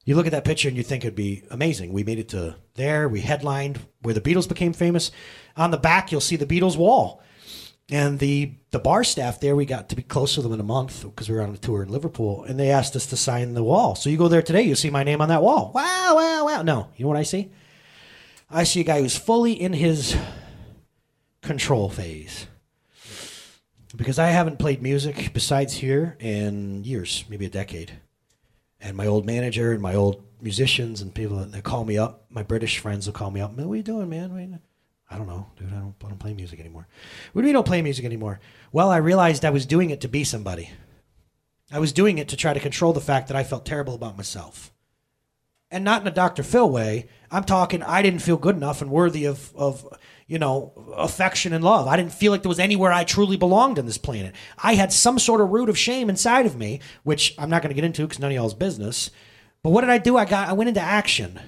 you 0.05 0.14
look 0.14 0.27
at 0.27 0.33
that 0.33 0.44
picture 0.44 0.68
and 0.68 0.77
you 0.77 0.83
think 0.83 1.05
it'd 1.05 1.16
be 1.16 1.42
amazing. 1.51 1.92
We 1.92 2.05
made 2.05 2.18
it 2.18 2.29
to 2.31 2.57
there. 2.75 3.09
We 3.09 3.20
headlined 3.20 3.81
where 4.03 4.14
the 4.14 4.20
Beatles 4.20 4.49
became 4.49 4.72
famous. 4.72 5.11
On 5.57 5.70
the 5.70 5.79
back, 5.79 6.12
you'll 6.12 6.20
see 6.20 6.37
the 6.37 6.46
Beatles 6.46 6.77
wall. 6.77 7.22
And 7.88 8.18
the 8.18 8.55
the 8.70 8.81
bar 8.81 9.05
staff 9.05 9.38
there, 9.38 9.55
we 9.55 9.64
got 9.64 9.88
to 9.90 9.96
be 9.96 10.03
close 10.03 10.35
to 10.35 10.42
them 10.42 10.53
in 10.53 10.59
a 10.59 10.64
month 10.64 11.03
because 11.03 11.29
we 11.29 11.37
were 11.37 11.42
on 11.42 11.55
a 11.55 11.57
tour 11.57 11.85
in 11.85 11.88
Liverpool, 11.88 12.42
and 12.42 12.59
they 12.59 12.70
asked 12.70 12.96
us 12.96 13.07
to 13.07 13.16
sign 13.16 13.55
the 13.55 13.62
wall. 13.62 13.94
So 13.94 14.11
you 14.11 14.18
go 14.18 14.27
there 14.27 14.42
today, 14.42 14.62
you 14.62 14.75
see 14.75 14.90
my 14.90 15.05
name 15.05 15.20
on 15.20 15.29
that 15.29 15.42
wall. 15.42 15.70
Wow, 15.72 16.14
wow, 16.16 16.44
wow. 16.46 16.62
No, 16.62 16.88
you 16.96 17.05
know 17.05 17.11
what 17.11 17.16
I 17.16 17.22
see? 17.22 17.53
I 18.51 18.64
see 18.64 18.81
a 18.81 18.85
guy 18.85 19.01
who's 19.01 19.16
fully 19.16 19.53
in 19.53 19.72
his 19.72 20.16
control 21.42 21.88
phase. 21.88 22.49
Because 23.96 24.18
I 24.18 24.26
haven't 24.26 24.59
played 24.59 24.82
music 24.82 25.30
besides 25.32 25.72
here 25.72 26.16
in 26.20 26.85
years, 26.85 27.24
maybe 27.30 27.46
a 27.46 27.50
decade. 27.50 27.92
And 28.78 28.96
my 28.96 29.06
old 29.06 29.24
manager 29.24 29.72
and 29.72 29.80
my 29.80 29.94
old 29.94 30.22
musicians 30.40 31.00
and 31.00 31.14
people 31.14 31.38
that 31.38 31.64
call 31.64 31.85
me 31.85 31.96
up, 31.96 32.26
my 32.28 32.42
British 32.42 32.78
friends 32.78 33.06
will 33.06 33.14
call 33.14 33.30
me 33.30 33.40
up. 33.40 33.54
What 33.56 33.72
are 33.72 33.76
you 33.76 33.82
doing, 33.82 34.11
man? 34.11 34.61
I 35.11 35.16
don't 35.16 35.26
know, 35.26 35.46
dude. 35.56 35.72
I 35.72 35.76
don't, 35.76 35.94
I 36.04 36.09
don't 36.09 36.18
play 36.18 36.35
music 36.35 36.61
anymore. 36.61 36.87
What 37.32 37.42
do 37.42 37.48
you 37.48 37.54
don't 37.54 37.66
play 37.66 37.80
music 37.80 38.04
anymore? 38.04 38.38
Well, 38.70 38.90
I 38.90 38.98
realized 38.98 39.44
I 39.44 39.50
was 39.50 39.64
doing 39.64 39.90
it 39.90 40.02
to 40.02 40.09
be 40.09 40.24
somebody. 40.24 40.70
I 41.72 41.78
was 41.78 41.92
doing 41.92 42.18
it 42.18 42.28
to 42.28 42.37
try 42.37 42.52
to 42.52 42.61
control 42.61 42.92
the 42.92 43.00
fact 43.00 43.28
that 43.28 43.37
I 43.37 43.44
felt 43.44 43.64
terrible 43.64 43.94
about 43.94 44.16
myself. 44.16 44.72
And 45.70 45.85
not 45.85 46.02
in 46.02 46.09
a 46.09 46.12
Dr. 46.12 46.42
Phil 46.42 46.70
way. 46.70 47.09
I'm 47.31 47.44
talking, 47.44 47.83
I 47.83 48.00
didn't 48.02 48.20
feel 48.20 48.37
good 48.37 48.55
enough 48.55 48.83
and 48.83 48.90
worthy 48.90 49.24
of, 49.24 49.52
of, 49.57 49.87
you 50.29 50.38
know, 50.38 50.72
affection 50.96 51.52
and 51.52 51.64
love. 51.64 51.88
I 51.88 51.96
didn't 51.96 52.12
feel 52.12 52.31
like 52.31 52.42
there 52.42 52.48
was 52.48 52.61
anywhere 52.61 52.92
I 52.92 53.02
truly 53.02 53.37
belonged 53.37 53.79
on 53.79 53.87
this 53.87 53.98
planet. 53.98 54.35
I 54.59 54.74
had 54.74 54.92
some 54.92 55.18
sort 55.18 55.40
of 55.40 55.50
root 55.50 55.68
of 55.68 55.76
shame 55.76 56.09
inside 56.09 56.46
of 56.46 56.57
me, 56.57 56.81
which 57.02 57.35
I'm 57.37 57.50
not 57.50 57.62
going 57.62 57.70
to 57.70 57.74
get 57.74 57.85
into 57.85 58.02
because 58.02 58.20
none 58.20 58.31
of 58.31 58.35
y'all's 58.37 58.55
business. 58.55 59.11
But 59.62 59.70
what 59.70 59.81
did 59.81 59.90
I 59.90 59.98
do? 59.98 60.16
I 60.16 60.24
got, 60.24 60.48
I 60.48 60.52
went 60.52 60.68
into 60.68 60.81
action. 60.81 61.40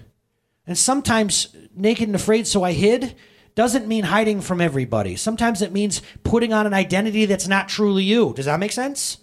And 0.66 0.76
sometimes 0.76 1.54
naked 1.74 2.08
and 2.08 2.16
afraid, 2.16 2.46
so 2.46 2.64
I 2.64 2.72
hid 2.72 3.14
doesn't 3.54 3.88
mean 3.88 4.04
hiding 4.04 4.40
from 4.40 4.60
everybody. 4.60 5.16
Sometimes 5.16 5.62
it 5.62 5.72
means 5.72 6.02
putting 6.22 6.52
on 6.52 6.66
an 6.66 6.74
identity 6.74 7.24
that's 7.24 7.48
not 7.48 7.68
truly 7.68 8.04
you. 8.04 8.32
Does 8.34 8.46
that 8.46 8.60
make 8.60 8.72
sense? 8.72 9.18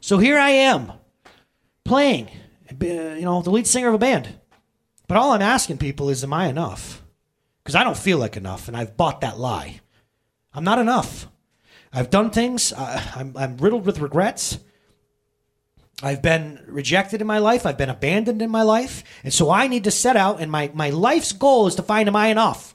So 0.00 0.18
here 0.18 0.38
I 0.38 0.50
am 0.50 0.92
playing, 1.84 2.28
uh, 2.70 2.84
you 2.84 3.22
know, 3.22 3.42
the 3.42 3.50
lead 3.50 3.66
singer 3.66 3.88
of 3.88 3.94
a 3.94 3.98
band. 3.98 4.39
But 5.10 5.18
all 5.18 5.32
I'm 5.32 5.42
asking 5.42 5.78
people 5.78 6.08
is, 6.08 6.22
am 6.22 6.32
I 6.32 6.46
enough? 6.46 7.00
because 7.70 7.80
I 7.80 7.84
don't 7.84 7.96
feel 7.96 8.18
like 8.18 8.36
enough, 8.36 8.66
and 8.66 8.76
I've 8.76 8.96
bought 8.96 9.20
that 9.20 9.38
lie. 9.38 9.80
I'm 10.52 10.64
not 10.64 10.80
enough. 10.80 11.28
I've 11.92 12.10
done 12.10 12.30
things. 12.30 12.72
Uh, 12.72 13.00
I'm, 13.14 13.36
I'm 13.36 13.56
riddled 13.58 13.86
with 13.86 14.00
regrets. 14.00 14.58
I've 16.02 16.20
been 16.20 16.64
rejected 16.66 17.20
in 17.20 17.28
my 17.28 17.38
life. 17.38 17.66
I've 17.66 17.78
been 17.78 17.88
abandoned 17.88 18.42
in 18.42 18.50
my 18.50 18.62
life. 18.62 19.04
And 19.22 19.32
so 19.32 19.50
I 19.50 19.68
need 19.68 19.84
to 19.84 19.92
set 19.92 20.16
out, 20.16 20.40
and 20.40 20.50
my, 20.50 20.70
my 20.74 20.90
life's 20.90 21.32
goal 21.32 21.66
is 21.66 21.76
to 21.76 21.82
find, 21.82 22.08
am 22.08 22.16
I 22.16 22.28
enough? 22.28 22.74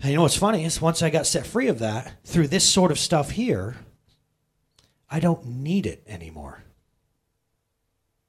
And 0.00 0.10
you 0.10 0.16
know 0.16 0.22
what's 0.22 0.36
funny 0.36 0.64
is 0.64 0.80
once 0.80 1.02
I 1.02 1.10
got 1.10 1.26
set 1.26 1.46
free 1.46 1.66
of 1.66 1.80
that 1.80 2.22
through 2.24 2.48
this 2.48 2.68
sort 2.68 2.92
of 2.92 2.98
stuff 2.98 3.30
here, 3.30 3.76
I 5.10 5.18
don't 5.18 5.44
need 5.44 5.86
it 5.86 6.04
anymore. 6.06 6.62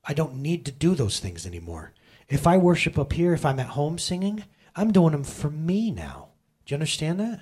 I 0.04 0.13
don't 0.13 0.38
need 0.38 0.65
to 0.65 0.71
do 0.71 0.95
those 0.95 1.19
things 1.19 1.45
anymore. 1.45 1.93
If 2.32 2.48
I 2.48 2.56
worship 2.56 2.98
up 2.98 3.12
here, 3.12 3.34
if 3.34 3.46
I'm 3.46 3.60
at 3.60 3.67
home 3.67 4.00
singing, 4.00 4.46
I'm 4.74 4.94
doing 4.94 5.12
them 5.12 5.26
for 5.26 5.50
me 5.50 5.91
now. 5.91 6.30
Do 6.65 6.72
you 6.72 6.78
understand 6.78 7.20
that? 7.20 7.41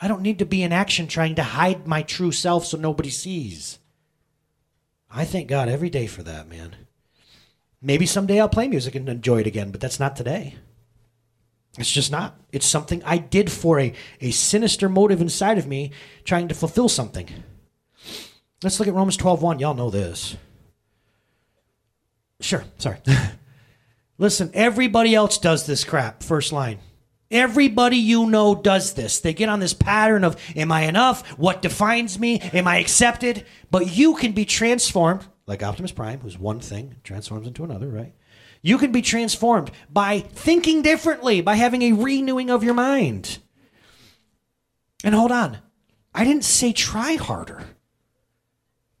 I 0.00 0.06
don't 0.06 0.22
need 0.22 0.38
to 0.38 0.46
be 0.46 0.62
in 0.62 0.72
action 0.72 1.08
trying 1.08 1.34
to 1.34 1.42
hide 1.42 1.88
my 1.88 2.02
true 2.02 2.30
self 2.30 2.64
so 2.64 2.78
nobody 2.78 3.10
sees. 3.10 3.80
I 5.10 5.24
thank 5.24 5.48
God 5.48 5.68
every 5.68 5.90
day 5.90 6.06
for 6.06 6.22
that, 6.22 6.48
man. 6.48 6.76
Maybe 7.82 8.06
someday 8.06 8.40
I'll 8.40 8.48
play 8.48 8.68
music 8.68 8.94
and 8.94 9.08
enjoy 9.08 9.40
it 9.40 9.48
again, 9.48 9.72
but 9.72 9.80
that's 9.80 9.98
not 9.98 10.14
today. 10.14 10.54
It's 11.76 11.90
just 11.90 12.12
not. 12.12 12.40
It's 12.52 12.66
something 12.66 13.02
I 13.04 13.18
did 13.18 13.50
for 13.50 13.80
a, 13.80 13.92
a 14.20 14.30
sinister 14.30 14.88
motive 14.88 15.20
inside 15.20 15.58
of 15.58 15.66
me 15.66 15.90
trying 16.22 16.46
to 16.46 16.54
fulfill 16.54 16.88
something. 16.88 17.28
Let's 18.62 18.78
look 18.78 18.88
at 18.88 18.94
Romans 18.94 19.16
12 19.16 19.42
1. 19.42 19.58
Y'all 19.58 19.74
know 19.74 19.90
this. 19.90 20.36
Sure, 22.40 22.62
sorry. 22.78 22.98
Listen, 24.20 24.50
everybody 24.52 25.14
else 25.14 25.38
does 25.38 25.64
this 25.64 25.82
crap. 25.82 26.22
First 26.22 26.52
line. 26.52 26.78
Everybody 27.30 27.96
you 27.96 28.26
know 28.26 28.54
does 28.54 28.92
this. 28.92 29.18
They 29.20 29.32
get 29.32 29.48
on 29.48 29.60
this 29.60 29.72
pattern 29.72 30.24
of, 30.24 30.36
am 30.54 30.70
I 30.70 30.82
enough? 30.82 31.26
What 31.38 31.62
defines 31.62 32.18
me? 32.18 32.38
Am 32.38 32.68
I 32.68 32.78
accepted? 32.78 33.46
But 33.70 33.96
you 33.96 34.14
can 34.16 34.32
be 34.32 34.44
transformed, 34.44 35.26
like 35.46 35.62
Optimus 35.62 35.92
Prime, 35.92 36.20
who's 36.20 36.38
one 36.38 36.60
thing, 36.60 36.96
transforms 37.02 37.46
into 37.46 37.64
another, 37.64 37.88
right? 37.88 38.14
You 38.60 38.76
can 38.76 38.92
be 38.92 39.00
transformed 39.00 39.70
by 39.88 40.20
thinking 40.20 40.82
differently, 40.82 41.40
by 41.40 41.54
having 41.54 41.80
a 41.80 41.92
renewing 41.92 42.50
of 42.50 42.62
your 42.62 42.74
mind. 42.74 43.38
And 45.02 45.14
hold 45.14 45.32
on, 45.32 45.58
I 46.14 46.24
didn't 46.24 46.44
say 46.44 46.74
try 46.74 47.14
harder. 47.14 47.62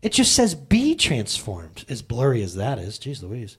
It 0.00 0.12
just 0.12 0.34
says 0.34 0.54
be 0.54 0.94
transformed, 0.94 1.84
as 1.90 2.00
blurry 2.00 2.42
as 2.42 2.54
that 2.54 2.78
is. 2.78 2.98
Jeez 2.98 3.22
Louise. 3.22 3.58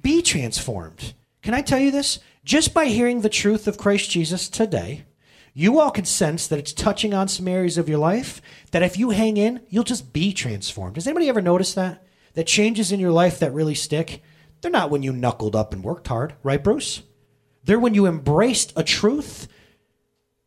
Be 0.00 0.22
transformed. 0.22 1.14
Can 1.42 1.54
I 1.54 1.62
tell 1.62 1.78
you 1.78 1.90
this? 1.90 2.18
Just 2.44 2.72
by 2.72 2.86
hearing 2.86 3.20
the 3.20 3.28
truth 3.28 3.66
of 3.66 3.78
Christ 3.78 4.10
Jesus 4.10 4.48
today, 4.48 5.04
you 5.52 5.80
all 5.80 5.90
can 5.90 6.04
sense 6.04 6.46
that 6.46 6.58
it's 6.58 6.72
touching 6.72 7.12
on 7.12 7.28
some 7.28 7.48
areas 7.48 7.76
of 7.76 7.88
your 7.88 7.98
life 7.98 8.40
that 8.70 8.82
if 8.82 8.98
you 8.98 9.10
hang 9.10 9.36
in, 9.36 9.60
you'll 9.68 9.84
just 9.84 10.12
be 10.12 10.32
transformed. 10.32 10.96
Has 10.96 11.06
anybody 11.06 11.28
ever 11.28 11.42
noticed 11.42 11.74
that? 11.74 12.06
That 12.34 12.46
changes 12.46 12.92
in 12.92 13.00
your 13.00 13.10
life 13.10 13.40
that 13.40 13.52
really 13.52 13.74
stick, 13.74 14.22
they're 14.60 14.70
not 14.70 14.90
when 14.90 15.02
you 15.02 15.12
knuckled 15.12 15.56
up 15.56 15.72
and 15.72 15.82
worked 15.82 16.08
hard, 16.08 16.34
right, 16.42 16.62
Bruce? 16.62 17.02
They're 17.64 17.80
when 17.80 17.94
you 17.94 18.06
embraced 18.06 18.72
a 18.76 18.84
truth 18.84 19.48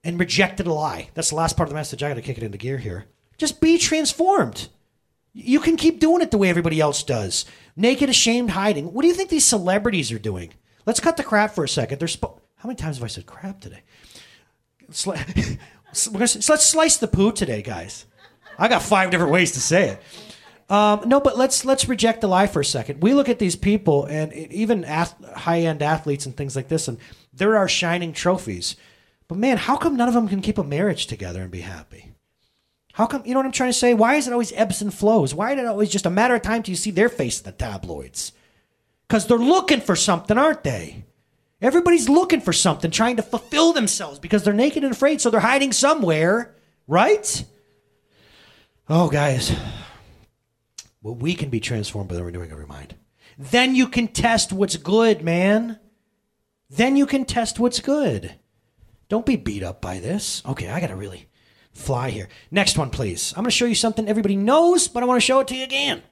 and 0.04 0.20
rejected 0.20 0.68
a 0.68 0.74
lie. 0.74 1.10
That's 1.14 1.30
the 1.30 1.36
last 1.36 1.58
part 1.58 1.68
of 1.68 1.72
the 1.72 1.80
message. 1.80 2.04
I 2.04 2.10
got 2.10 2.16
to 2.16 2.22
kick 2.22 2.38
it 2.38 2.44
into 2.44 2.58
gear 2.58 2.78
here. 2.78 3.06
Just 3.38 3.60
be 3.60 3.78
transformed. 3.78 4.70
You 5.34 5.60
can 5.60 5.78
keep 5.78 6.00
doing 6.00 6.22
it 6.22 6.32
the 6.32 6.38
way 6.38 6.50
everybody 6.50 6.80
else 6.80 7.02
does. 7.04 7.46
Naked, 7.76 8.10
ashamed, 8.10 8.52
hiding. 8.52 8.94
What 8.94 9.02
do 9.02 9.08
you 9.08 9.14
think 9.14 9.30
these 9.30 9.46
celebrities 9.46 10.12
are 10.12 10.20
doing? 10.20 10.54
Let's 10.86 11.00
cut 11.00 11.18
the 11.18 11.24
crap 11.24 11.56
for 11.56 11.64
a 11.64 11.70
second. 11.70 12.00
They're 12.00 12.10
How 12.22 12.68
many 12.68 12.76
times 12.76 12.98
have 12.98 13.04
I 13.04 13.08
said 13.08 13.26
crap 13.26 13.60
today? 13.60 13.82
Sli- 14.92 15.58
let's 16.50 16.66
slice 16.66 16.98
the 16.98 17.08
poo 17.08 17.32
today, 17.32 17.62
guys. 17.62 18.06
I 18.60 18.68
got 18.68 18.84
five 18.84 19.10
different 19.10 19.32
ways 19.32 19.54
to 19.54 19.60
say 19.60 19.90
it. 19.90 20.02
Um, 20.70 21.08
no, 21.08 21.20
but 21.20 21.38
let's 21.38 21.66
let's 21.66 21.90
reject 21.90 22.22
the 22.22 22.28
lie 22.28 22.48
for 22.48 22.62
a 22.62 22.66
second. 22.66 23.02
We 23.02 23.14
look 23.14 23.30
at 23.30 23.40
these 23.40 23.56
people, 23.56 24.06
and 24.06 24.34
even 24.34 24.86
ath- 24.86 25.22
high 25.36 25.62
end 25.62 25.82
athletes 25.82 26.26
and 26.26 26.36
things 26.36 26.56
like 26.56 26.68
this, 26.68 26.88
and 26.88 26.98
there 27.34 27.58
are 27.58 27.68
shining 27.68 28.14
trophies. 28.14 28.76
But 29.28 29.38
man, 29.38 29.58
how 29.58 29.78
come 29.78 29.96
none 29.96 30.08
of 30.08 30.14
them 30.14 30.28
can 30.28 30.42
keep 30.42 30.58
a 30.58 30.64
marriage 30.64 31.08
together 31.08 31.42
and 31.42 31.52
be 31.52 31.62
happy? 31.62 32.13
How 32.94 33.08
come, 33.08 33.26
you 33.26 33.34
know 33.34 33.40
what 33.40 33.48
I'm 33.48 33.52
trying 33.52 33.72
to 33.72 33.78
say? 33.78 33.96
Why 33.96 34.16
is 34.16 34.28
it 34.28 34.34
always 34.34 34.54
ebbs 34.54 34.82
and 34.82 34.94
flows? 34.94 35.34
Why 35.34 35.54
is 35.54 35.60
it 35.60 35.66
always 35.66 35.90
just 35.90 36.06
a 36.06 36.12
matter 36.12 36.36
of 36.36 36.44
time 36.44 36.62
till 36.62 36.74
you 36.74 36.78
see 36.78 36.92
their 36.92 37.10
face 37.10 37.40
in 37.40 37.46
the 37.46 37.52
tabloids? 37.52 38.34
Because 39.08 39.26
they're 39.26 39.38
looking 39.38 39.82
for 39.82 39.96
something, 39.96 40.38
aren't 40.38 40.64
they? 40.64 41.04
Everybody's 41.60 42.08
looking 42.08 42.40
for 42.40 42.54
something, 42.54 42.92
trying 42.92 43.16
to 43.16 43.24
fulfill 43.24 43.74
themselves 43.74 44.20
because 44.20 44.44
they're 44.44 44.54
naked 44.54 44.84
and 44.84 44.94
afraid, 44.94 45.22
so 45.22 45.32
they're 45.32 45.40
hiding 45.40 45.72
somewhere, 45.72 46.56
right? 46.88 47.44
Oh, 48.88 49.10
guys. 49.10 49.56
Well, 51.02 51.16
we 51.16 51.34
can 51.34 51.50
be 51.50 51.60
transformed 51.60 52.10
by 52.10 52.16
the 52.16 52.24
renewing 52.24 52.52
of 52.52 52.60
your 52.60 52.68
mind. 52.68 52.96
Then 53.40 53.74
you 53.76 53.88
can 53.88 54.08
test 54.08 54.54
what's 54.54 54.78
good, 54.78 55.24
man. 55.24 55.80
Then 56.70 56.96
you 56.96 57.08
can 57.08 57.26
test 57.26 57.60
what's 57.60 57.80
good. 57.80 58.36
Don't 59.10 59.26
be 59.26 59.36
beat 59.36 59.64
up 59.64 59.82
by 59.82 60.00
this. 60.00 60.44
Okay, 60.46 60.70
I 60.70 60.80
got 60.80 60.88
to 60.88 60.96
really 60.96 61.28
fly 61.74 62.10
here. 62.10 62.30
Next 62.52 62.78
one, 62.78 62.90
please. 62.90 63.34
I'm 63.36 63.44
going 63.44 63.50
to 63.50 63.52
show 63.52 63.66
you 63.66 63.76
something 63.76 64.08
everybody 64.08 64.36
knows, 64.36 64.88
but 64.88 65.04
I 65.04 65.06
want 65.06 65.20
to 65.20 65.26
show 65.26 65.40
it 65.40 65.48
to 65.50 65.56
you 65.56 65.64
again. 65.64 66.04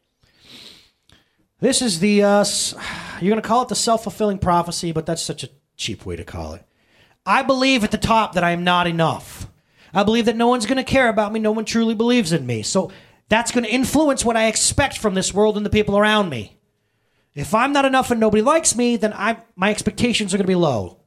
This 1.59 1.81
is 1.81 1.99
the, 1.99 2.23
uh, 2.23 2.45
you're 3.21 3.31
going 3.31 3.41
to 3.41 3.47
call 3.47 3.61
it 3.63 3.69
the 3.69 3.75
self 3.75 4.03
fulfilling 4.03 4.39
prophecy, 4.39 4.91
but 4.91 5.05
that's 5.05 5.21
such 5.21 5.43
a 5.43 5.49
cheap 5.77 6.05
way 6.05 6.15
to 6.15 6.23
call 6.23 6.53
it. 6.53 6.65
I 7.25 7.43
believe 7.43 7.83
at 7.83 7.91
the 7.91 7.97
top 7.97 8.33
that 8.33 8.43
I 8.43 8.51
am 8.51 8.63
not 8.63 8.87
enough. 8.87 9.47
I 9.93 10.03
believe 10.03 10.25
that 10.25 10.35
no 10.35 10.47
one's 10.47 10.65
going 10.65 10.77
to 10.77 10.83
care 10.83 11.09
about 11.09 11.31
me. 11.33 11.39
No 11.39 11.51
one 11.51 11.65
truly 11.65 11.93
believes 11.93 12.31
in 12.31 12.45
me. 12.45 12.63
So 12.63 12.91
that's 13.29 13.51
going 13.51 13.63
to 13.63 13.71
influence 13.71 14.25
what 14.25 14.37
I 14.37 14.47
expect 14.47 14.97
from 14.97 15.13
this 15.13 15.33
world 15.33 15.57
and 15.57 15.65
the 15.65 15.69
people 15.69 15.97
around 15.97 16.29
me. 16.29 16.57
If 17.35 17.53
I'm 17.53 17.71
not 17.71 17.85
enough 17.85 18.11
and 18.11 18.19
nobody 18.19 18.41
likes 18.41 18.75
me, 18.75 18.97
then 18.97 19.13
I'm, 19.15 19.37
my 19.55 19.69
expectations 19.69 20.33
are 20.33 20.37
going 20.37 20.45
to 20.45 20.51
be 20.51 20.55
low. 20.55 21.00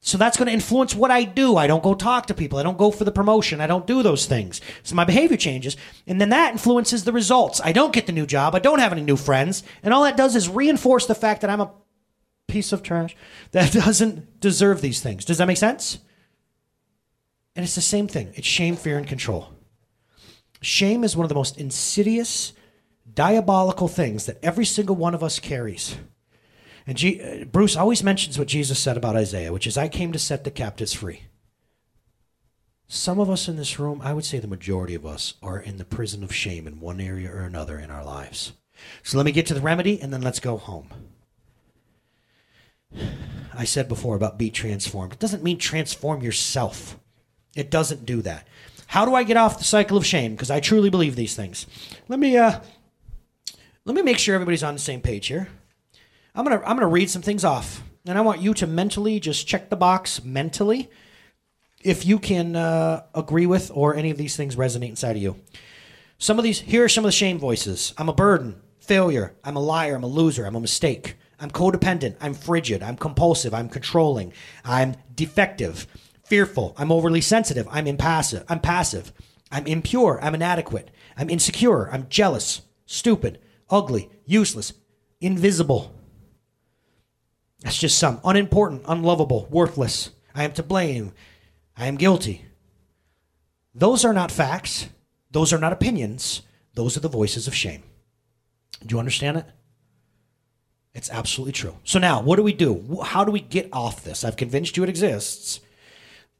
So 0.00 0.18
that's 0.18 0.36
going 0.36 0.46
to 0.46 0.52
influence 0.52 0.94
what 0.94 1.10
I 1.10 1.24
do. 1.24 1.56
I 1.56 1.66
don't 1.66 1.82
go 1.82 1.94
talk 1.94 2.26
to 2.26 2.34
people. 2.34 2.58
I 2.58 2.62
don't 2.62 2.78
go 2.78 2.90
for 2.90 3.04
the 3.04 3.10
promotion. 3.10 3.60
I 3.60 3.66
don't 3.66 3.86
do 3.86 4.02
those 4.02 4.26
things. 4.26 4.60
So 4.84 4.94
my 4.94 5.04
behavior 5.04 5.36
changes. 5.36 5.76
And 6.06 6.20
then 6.20 6.28
that 6.28 6.52
influences 6.52 7.04
the 7.04 7.12
results. 7.12 7.60
I 7.64 7.72
don't 7.72 7.92
get 7.92 8.06
the 8.06 8.12
new 8.12 8.26
job. 8.26 8.54
I 8.54 8.60
don't 8.60 8.78
have 8.78 8.92
any 8.92 9.02
new 9.02 9.16
friends. 9.16 9.64
And 9.82 9.92
all 9.92 10.04
that 10.04 10.16
does 10.16 10.36
is 10.36 10.48
reinforce 10.48 11.06
the 11.06 11.14
fact 11.14 11.40
that 11.40 11.50
I'm 11.50 11.60
a 11.60 11.72
piece 12.46 12.72
of 12.72 12.82
trash 12.82 13.16
that 13.50 13.72
doesn't 13.84 14.40
deserve 14.40 14.80
these 14.80 15.00
things. 15.00 15.24
Does 15.24 15.38
that 15.38 15.46
make 15.46 15.56
sense? 15.56 15.98
And 17.56 17.64
it's 17.64 17.74
the 17.74 17.80
same 17.80 18.06
thing 18.06 18.32
it's 18.34 18.46
shame, 18.46 18.76
fear, 18.76 18.98
and 18.98 19.06
control. 19.06 19.48
Shame 20.60 21.04
is 21.04 21.16
one 21.16 21.24
of 21.24 21.28
the 21.28 21.34
most 21.34 21.58
insidious, 21.58 22.52
diabolical 23.12 23.88
things 23.88 24.26
that 24.26 24.38
every 24.42 24.64
single 24.64 24.96
one 24.96 25.14
of 25.14 25.22
us 25.22 25.38
carries. 25.38 25.96
And 26.86 26.96
G- 26.96 27.20
uh, 27.20 27.44
Bruce 27.44 27.76
always 27.76 28.02
mentions 28.02 28.38
what 28.38 28.48
Jesus 28.48 28.78
said 28.78 28.96
about 28.96 29.16
Isaiah, 29.16 29.52
which 29.52 29.66
is, 29.66 29.76
I 29.76 29.88
came 29.88 30.12
to 30.12 30.18
set 30.18 30.44
the 30.44 30.50
captives 30.50 30.92
free. 30.92 31.22
Some 32.88 33.18
of 33.18 33.28
us 33.28 33.48
in 33.48 33.56
this 33.56 33.80
room, 33.80 34.00
I 34.04 34.12
would 34.12 34.24
say 34.24 34.38
the 34.38 34.46
majority 34.46 34.94
of 34.94 35.04
us, 35.04 35.34
are 35.42 35.58
in 35.58 35.78
the 35.78 35.84
prison 35.84 36.22
of 36.22 36.32
shame 36.32 36.66
in 36.68 36.78
one 36.78 37.00
area 37.00 37.30
or 37.30 37.40
another 37.40 37.78
in 37.78 37.90
our 37.90 38.04
lives. 38.04 38.52
So 39.02 39.16
let 39.16 39.26
me 39.26 39.32
get 39.32 39.46
to 39.46 39.54
the 39.54 39.60
remedy 39.60 40.00
and 40.00 40.12
then 40.12 40.22
let's 40.22 40.38
go 40.38 40.56
home. 40.56 40.88
I 43.52 43.64
said 43.64 43.88
before 43.88 44.14
about 44.14 44.38
be 44.38 44.50
transformed. 44.50 45.14
It 45.14 45.18
doesn't 45.18 45.42
mean 45.42 45.58
transform 45.58 46.22
yourself, 46.22 46.98
it 47.56 47.70
doesn't 47.70 48.06
do 48.06 48.22
that. 48.22 48.46
How 48.88 49.04
do 49.04 49.14
I 49.16 49.24
get 49.24 49.36
off 49.36 49.58
the 49.58 49.64
cycle 49.64 49.96
of 49.96 50.06
shame? 50.06 50.32
Because 50.32 50.50
I 50.50 50.60
truly 50.60 50.90
believe 50.90 51.16
these 51.16 51.34
things. 51.34 51.66
Let 52.06 52.20
me 52.20 52.36
uh, 52.36 52.60
let 53.84 53.96
me 53.96 54.02
make 54.02 54.18
sure 54.18 54.36
everybody's 54.36 54.62
on 54.62 54.74
the 54.74 54.80
same 54.80 55.00
page 55.00 55.26
here. 55.26 55.48
I'm 56.36 56.44
gonna 56.44 56.60
I'm 56.66 56.76
gonna 56.76 56.86
read 56.86 57.08
some 57.08 57.22
things 57.22 57.44
off, 57.44 57.82
and 58.06 58.18
I 58.18 58.20
want 58.20 58.42
you 58.42 58.52
to 58.54 58.66
mentally 58.66 59.18
just 59.20 59.46
check 59.46 59.70
the 59.70 59.76
box 59.76 60.22
mentally 60.22 60.90
if 61.82 62.04
you 62.04 62.18
can 62.18 62.54
uh, 62.54 63.04
agree 63.14 63.46
with 63.46 63.70
or 63.72 63.94
any 63.94 64.10
of 64.10 64.18
these 64.18 64.36
things 64.36 64.54
resonate 64.54 64.90
inside 64.90 65.16
of 65.16 65.22
you. 65.22 65.36
Some 66.18 66.38
of 66.38 66.44
these 66.44 66.60
here 66.60 66.84
are 66.84 66.90
some 66.90 67.04
of 67.04 67.08
the 67.08 67.12
shame 67.12 67.38
voices. 67.38 67.94
I'm 67.96 68.10
a 68.10 68.14
burden, 68.14 68.60
failure. 68.78 69.34
I'm 69.44 69.56
a 69.56 69.60
liar. 69.60 69.94
I'm 69.94 70.02
a 70.02 70.08
loser. 70.08 70.44
I'm 70.44 70.56
a 70.56 70.60
mistake. 70.60 71.16
I'm 71.40 71.50
codependent. 71.50 72.16
I'm 72.20 72.34
frigid. 72.34 72.82
I'm 72.82 72.98
compulsive. 72.98 73.54
I'm 73.54 73.70
controlling. 73.70 74.34
I'm 74.62 74.96
defective, 75.14 75.86
fearful. 76.22 76.74
I'm 76.76 76.92
overly 76.92 77.22
sensitive. 77.22 77.66
I'm 77.70 77.86
impassive. 77.86 78.44
I'm 78.46 78.60
passive. 78.60 79.10
I'm 79.50 79.66
impure. 79.66 80.18
I'm 80.22 80.34
inadequate. 80.34 80.90
I'm 81.16 81.30
insecure. 81.30 81.90
I'm 81.90 82.08
jealous, 82.10 82.60
stupid, 82.84 83.38
ugly, 83.70 84.10
useless, 84.26 84.74
invisible. 85.18 85.95
That's 87.66 87.78
just 87.78 87.98
some. 87.98 88.20
Unimportant, 88.24 88.84
unlovable, 88.86 89.48
worthless. 89.50 90.10
I 90.36 90.44
am 90.44 90.52
to 90.52 90.62
blame. 90.62 91.12
I 91.76 91.86
am 91.86 91.96
guilty. 91.96 92.44
Those 93.74 94.04
are 94.04 94.12
not 94.12 94.30
facts. 94.30 94.86
Those 95.32 95.52
are 95.52 95.58
not 95.58 95.72
opinions. 95.72 96.42
Those 96.74 96.96
are 96.96 97.00
the 97.00 97.08
voices 97.08 97.48
of 97.48 97.56
shame. 97.56 97.82
Do 98.86 98.94
you 98.94 99.00
understand 99.00 99.38
it? 99.38 99.46
It's 100.94 101.10
absolutely 101.10 101.54
true. 101.54 101.76
So 101.82 101.98
now, 101.98 102.22
what 102.22 102.36
do 102.36 102.44
we 102.44 102.52
do? 102.52 103.00
How 103.02 103.24
do 103.24 103.32
we 103.32 103.40
get 103.40 103.68
off 103.72 104.04
this? 104.04 104.22
I've 104.22 104.36
convinced 104.36 104.76
you 104.76 104.84
it 104.84 104.88
exists. 104.88 105.58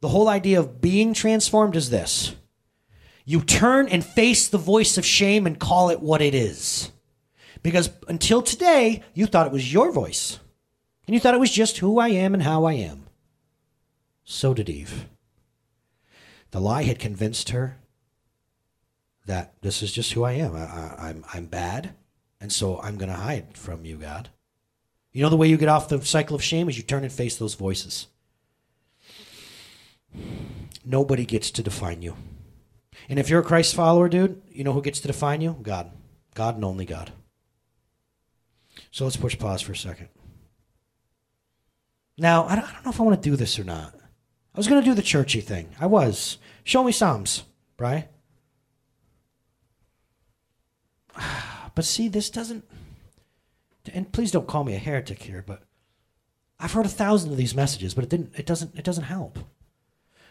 The 0.03 0.11
whole 0.11 0.29
idea 0.29 0.61
of 0.61 0.81
being 0.81 1.13
transformed 1.13 1.75
is 1.75 1.91
this 1.91 2.37
you 3.25 3.41
turn 3.41 3.89
and 3.89 4.07
face 4.07 4.47
the 4.47 4.59
voice 4.59 4.97
of 4.97 5.05
shame 5.05 5.45
and 5.45 5.59
call 5.59 5.91
it 5.91 5.99
what 5.99 6.23
it 6.23 6.37
is. 6.37 6.93
Because 7.65 7.91
until 8.07 8.43
today, 8.43 9.03
you 9.13 9.27
thought 9.27 9.49
it 9.49 9.53
was 9.53 9.73
your 9.73 9.91
voice. 9.91 10.39
And 11.07 11.15
you 11.15 11.21
thought 11.21 11.35
it 11.35 11.41
was 11.41 11.53
just 11.53 11.79
who 11.79 11.99
I 11.99 12.09
am 12.09 12.35
and 12.35 12.43
how 12.43 12.65
I 12.65 12.73
am. 12.75 13.07
So 14.25 14.55
did 14.55 14.69
Eve. 14.69 15.07
The 16.51 16.61
lie 16.61 16.83
had 16.83 16.99
convinced 16.99 17.51
her 17.51 17.77
that 19.27 19.55
this 19.63 19.83
is 19.83 19.93
just 19.93 20.13
who 20.13 20.25
I 20.25 20.33
am. 20.33 20.55
I, 20.55 20.61
am 20.61 20.95
I'm, 20.99 21.25
I'm 21.33 21.47
bad, 21.47 21.95
and 22.41 22.53
so 22.53 22.81
I'm 22.81 22.97
going 22.97 23.11
to 23.11 23.17
hide 23.17 23.57
from 23.57 23.85
you, 23.85 23.97
God. 23.97 24.31
You 25.13 25.23
know 25.23 25.29
the 25.29 25.37
way 25.37 25.49
you 25.49 25.57
get 25.57 25.69
off 25.69 25.89
the 25.89 26.05
cycle 26.05 26.37
of 26.37 26.43
shame 26.43 26.69
is 26.69 26.77
you 26.77 26.83
turn 26.83 27.03
and 27.03 27.13
face 27.13 27.37
those 27.37 27.55
voices. 27.55 28.09
Nobody 30.85 31.25
gets 31.25 31.51
to 31.53 31.63
define 31.63 32.03
you. 32.03 32.17
And 33.09 33.19
if 33.19 33.29
you're 33.29 33.41
a 33.41 33.45
Christ 33.45 33.75
follower, 33.75 34.09
dude, 34.09 34.43
you 34.49 34.65
know 34.65 34.73
who 34.73 34.83
gets 34.83 35.01
to 35.01 35.09
define 35.09 35.41
you? 35.41 35.57
God. 35.63 35.91
God 36.35 36.57
and 36.57 36.65
only 36.65 36.85
God. 36.85 37.13
So 38.91 39.05
let's 39.05 39.17
push 39.17 39.39
pause 39.39 39.63
for 39.63 39.73
a 39.73 39.77
second. 39.77 40.09
Now, 42.19 42.45
I 42.47 42.57
don't, 42.57 42.85
know 42.85 42.91
if 42.91 43.01
I 43.01 43.03
want 43.03 43.23
to 43.23 43.31
do 43.31 43.37
this 43.37 43.59
or 43.59 43.65
not. 43.65 43.95
I 43.95 44.59
was 44.59 44.69
going 44.69 44.83
to 44.83 44.89
do 44.89 44.95
the 44.95 45.03
churchy 45.03 45.41
thing. 45.41 45.69
I 45.79 45.87
was. 45.87 46.39
Show 46.65 46.83
me 46.83 46.93
Psalms, 46.93 47.45
Brian. 47.77 48.05
But 51.75 51.85
see, 51.85 52.09
this 52.09 52.31
doesn't. 52.31 52.65
And 53.93 54.11
please 54.11 54.31
don't 54.31 54.47
call 54.47 54.65
me 54.65 54.75
a 54.75 54.79
heretic 54.79 55.23
here, 55.23 55.45
but 55.47 55.63
I've 56.59 56.73
heard 56.73 56.87
a 56.87 56.89
thousand 56.89 57.33
of 57.33 57.37
these 57.37 57.55
messages, 57.55 57.93
but 57.93 58.03
it 58.03 58.09
didn't. 58.09 58.33
It 58.35 58.47
doesn't. 58.47 58.75
It 58.79 58.83
doesn't 58.83 59.05
help. 59.05 59.39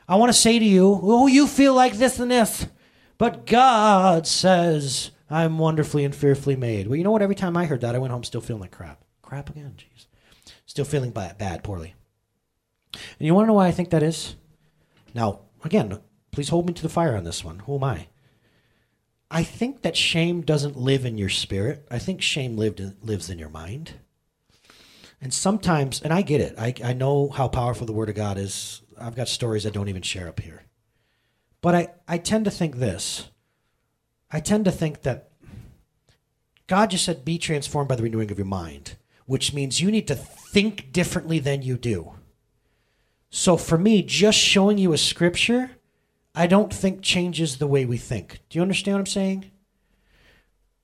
I 0.07 0.15
want 0.15 0.29
to 0.29 0.37
say 0.37 0.57
to 0.57 0.65
you, 0.65 0.99
oh, 1.03 1.27
you 1.27 1.45
feel 1.45 1.75
like 1.75 1.93
this 1.93 2.19
and 2.19 2.31
this, 2.31 2.65
but 3.19 3.45
God 3.45 4.25
says 4.25 5.11
I'm 5.29 5.57
wonderfully 5.57 6.03
and 6.03 6.15
fearfully 6.15 6.55
made. 6.55 6.87
Well, 6.87 6.95
you 6.95 7.03
know 7.03 7.11
what? 7.11 7.21
Every 7.21 7.35
time 7.35 7.55
I 7.55 7.65
heard 7.65 7.81
that, 7.81 7.95
I 7.95 7.99
went 7.99 8.11
home 8.11 8.23
still 8.23 8.41
feeling 8.41 8.61
like 8.61 8.71
crap. 8.71 9.03
Crap 9.21 9.49
again, 9.49 9.75
jeez. 9.77 9.94
Still 10.75 10.83
feeling 10.83 11.11
bad, 11.11 11.37
bad, 11.37 11.63
poorly. 11.63 11.95
And 12.93 13.25
you 13.25 13.33
want 13.33 13.45
to 13.45 13.47
know 13.47 13.53
why 13.53 13.67
I 13.67 13.71
think 13.71 13.91
that 13.91 14.03
is? 14.03 14.35
Now, 15.13 15.39
again, 15.63 16.01
please 16.31 16.49
hold 16.49 16.67
me 16.67 16.73
to 16.73 16.81
the 16.81 16.89
fire 16.89 17.15
on 17.15 17.23
this 17.23 17.45
one. 17.45 17.59
Who 17.59 17.75
am 17.75 17.85
I? 17.85 18.07
I 19.31 19.43
think 19.43 19.83
that 19.83 19.95
shame 19.95 20.41
doesn't 20.41 20.75
live 20.75 21.05
in 21.05 21.17
your 21.17 21.29
spirit. 21.29 21.87
I 21.89 21.97
think 21.97 22.21
shame 22.21 22.57
lived 22.57 22.81
in, 22.81 22.97
lives 23.01 23.29
in 23.29 23.39
your 23.39 23.47
mind. 23.47 23.93
And 25.21 25.33
sometimes, 25.33 26.01
and 26.01 26.11
I 26.11 26.21
get 26.21 26.41
it, 26.41 26.55
I, 26.57 26.73
I 26.83 26.91
know 26.91 27.29
how 27.29 27.47
powerful 27.47 27.87
the 27.87 27.93
Word 27.93 28.09
of 28.09 28.15
God 28.15 28.37
is 28.37 28.81
I've 28.99 29.15
got 29.15 29.29
stories 29.29 29.65
I 29.65 29.69
don't 29.69 29.87
even 29.87 30.01
share 30.01 30.27
up 30.27 30.41
here. 30.41 30.63
But 31.61 31.73
I, 31.75 31.87
I 32.05 32.17
tend 32.17 32.43
to 32.43 32.51
think 32.51 32.75
this. 32.75 33.29
I 34.29 34.41
tend 34.41 34.65
to 34.65 34.71
think 34.71 35.03
that 35.03 35.29
God 36.67 36.89
just 36.89 37.05
said, 37.05 37.23
be 37.23 37.37
transformed 37.37 37.87
by 37.87 37.95
the 37.95 38.03
renewing 38.03 38.29
of 38.29 38.37
your 38.37 38.45
mind, 38.45 38.97
which 39.25 39.53
means 39.53 39.79
you 39.79 39.89
need 39.89 40.07
to 40.09 40.19
think 40.55 40.91
differently 40.91 41.39
than 41.39 41.61
you 41.61 41.77
do. 41.77 42.13
So 43.29 43.57
for 43.57 43.77
me, 43.77 44.01
just 44.01 44.39
showing 44.39 44.77
you 44.77 44.93
a 44.93 44.97
scripture, 44.97 45.71
I 46.33 46.47
don't 46.47 46.73
think 46.73 47.01
changes 47.01 47.57
the 47.57 47.67
way 47.67 47.83
we 47.83 47.97
think. 47.97 48.39
Do 48.49 48.57
you 48.57 48.61
understand 48.61 48.95
what 48.95 48.99
I'm 49.01 49.05
saying? 49.05 49.51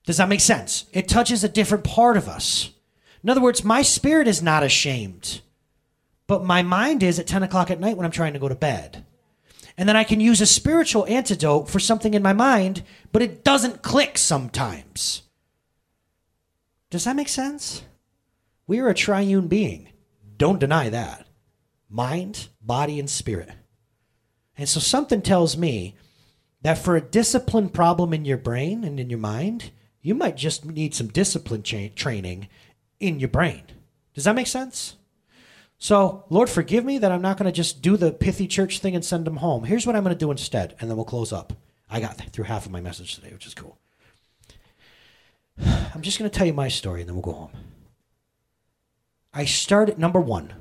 Does 0.05 0.17
that 0.17 0.29
make 0.29 0.41
sense? 0.41 0.85
It 0.91 1.07
touches 1.07 1.43
a 1.43 1.49
different 1.49 1.83
part 1.83 2.17
of 2.17 2.27
us. 2.27 2.71
In 3.23 3.29
other 3.29 3.41
words, 3.41 3.63
my 3.63 3.81
spirit 3.81 4.27
is 4.27 4.41
not 4.41 4.63
ashamed 4.63 5.41
but 6.31 6.45
my 6.45 6.61
mind 6.61 7.03
is 7.03 7.19
at 7.19 7.27
10 7.27 7.43
o'clock 7.43 7.69
at 7.69 7.81
night 7.81 7.97
when 7.97 8.05
I'm 8.05 8.11
trying 8.11 8.31
to 8.31 8.39
go 8.39 8.47
to 8.47 8.55
bed. 8.55 9.03
And 9.77 9.89
then 9.89 9.97
I 9.97 10.05
can 10.05 10.21
use 10.21 10.39
a 10.39 10.45
spiritual 10.45 11.05
antidote 11.07 11.69
for 11.69 11.77
something 11.77 12.13
in 12.13 12.23
my 12.23 12.31
mind, 12.31 12.83
but 13.11 13.21
it 13.21 13.43
doesn't 13.43 13.81
click 13.81 14.17
sometimes. 14.17 15.23
Does 16.89 17.03
that 17.03 17.17
make 17.17 17.27
sense? 17.27 17.83
We 18.71 18.79
are 18.79 18.87
a 18.87 18.93
triune 18.93 19.49
being. 19.49 19.89
Don't 20.37 20.57
deny 20.57 20.87
that. 20.87 21.27
Mind, 21.89 22.47
body, 22.61 23.01
and 23.01 23.09
spirit. 23.09 23.49
And 24.57 24.69
so 24.69 24.79
something 24.79 25.21
tells 25.21 25.57
me 25.57 25.97
that 26.61 26.77
for 26.77 26.95
a 26.95 27.01
discipline 27.01 27.67
problem 27.67 28.13
in 28.13 28.23
your 28.23 28.37
brain 28.37 28.85
and 28.85 28.97
in 28.97 29.09
your 29.09 29.19
mind, 29.19 29.71
you 30.01 30.15
might 30.15 30.37
just 30.37 30.63
need 30.63 30.95
some 30.95 31.09
discipline 31.09 31.63
cha- 31.63 31.89
training 31.97 32.47
in 32.97 33.19
your 33.19 33.27
brain. 33.27 33.63
Does 34.13 34.23
that 34.23 34.35
make 34.35 34.47
sense? 34.47 34.95
So, 35.77 36.23
Lord, 36.29 36.49
forgive 36.49 36.85
me 36.85 36.97
that 36.97 37.11
I'm 37.11 37.21
not 37.21 37.37
going 37.37 37.51
to 37.51 37.51
just 37.51 37.81
do 37.81 37.97
the 37.97 38.13
pithy 38.13 38.47
church 38.47 38.79
thing 38.79 38.95
and 38.95 39.03
send 39.03 39.27
them 39.27 39.35
home. 39.35 39.65
Here's 39.65 39.85
what 39.85 39.97
I'm 39.97 40.03
going 40.03 40.15
to 40.15 40.25
do 40.25 40.31
instead, 40.31 40.77
and 40.79 40.89
then 40.89 40.95
we'll 40.95 41.03
close 41.03 41.33
up. 41.33 41.51
I 41.89 41.99
got 41.99 42.15
through 42.31 42.45
half 42.45 42.65
of 42.67 42.71
my 42.71 42.79
message 42.79 43.15
today, 43.15 43.33
which 43.33 43.47
is 43.47 43.53
cool. 43.53 43.77
I'm 45.59 46.03
just 46.03 46.17
going 46.17 46.31
to 46.31 46.37
tell 46.37 46.47
you 46.47 46.53
my 46.53 46.69
story, 46.69 47.01
and 47.01 47.09
then 47.09 47.17
we'll 47.17 47.33
go 47.33 47.33
home. 47.33 47.51
I 49.33 49.45
started, 49.45 49.97
number 49.97 50.19
one, 50.19 50.53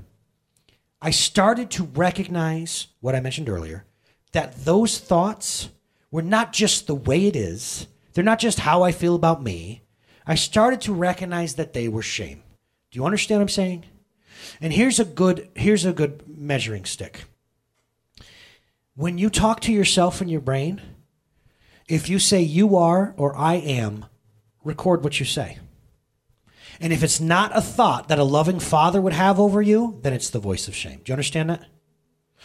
I 1.03 1.11
started 1.11 1.71
to 1.73 1.85
recognize 1.85 2.89
what 3.01 3.15
I 3.15 3.21
mentioned 3.21 3.49
earlier 3.49 3.85
that 4.33 4.65
those 4.65 4.99
thoughts 4.99 5.71
were 6.11 6.23
not 6.23 6.53
just 6.53 6.87
the 6.87 6.95
way 6.95 7.27
it 7.27 7.35
is, 7.35 7.87
they're 8.13 8.25
not 8.25 8.39
just 8.39 8.61
how 8.61 8.83
I 8.83 8.93
feel 8.93 9.15
about 9.15 9.43
me. 9.43 9.83
I 10.27 10.35
started 10.35 10.81
to 10.83 10.93
recognize 10.93 11.55
that 11.55 11.73
they 11.73 11.89
were 11.89 12.03
shame. 12.03 12.43
Do 12.91 12.99
you 12.99 13.05
understand 13.05 13.41
what 13.41 13.45
I'm 13.45 13.49
saying? 13.49 13.87
And 14.61 14.73
here's 14.73 15.01
a 15.01 15.05
good 15.05 15.49
here's 15.55 15.85
a 15.85 15.93
good 15.93 16.23
measuring 16.27 16.85
stick. 16.85 17.25
When 18.95 19.19
you 19.19 19.31
talk 19.31 19.61
to 19.63 19.73
yourself 19.73 20.21
in 20.21 20.29
your 20.29 20.41
brain, 20.41 20.81
if 21.89 22.09
you 22.09 22.19
say 22.19 22.43
you 22.43 22.77
are 22.77 23.15
or 23.17 23.37
I 23.37 23.55
am, 23.55 24.07
record 24.65 25.03
what 25.03 25.19
you 25.19 25.27
say. 25.27 25.59
And 26.81 26.93
if 26.93 27.03
it's 27.03 27.21
not 27.21 27.57
a 27.57 27.61
thought 27.61 28.09
that 28.09 28.19
a 28.19 28.25
loving 28.25 28.59
father 28.59 29.01
would 29.01 29.13
have 29.13 29.39
over 29.39 29.61
you, 29.61 29.99
then 30.03 30.15
it's 30.15 30.31
the 30.31 30.39
voice 30.39 30.67
of 30.67 30.75
shame. 30.75 31.01
Do 31.05 31.11
you 31.11 31.15
understand 31.15 31.51
that? 31.51 31.67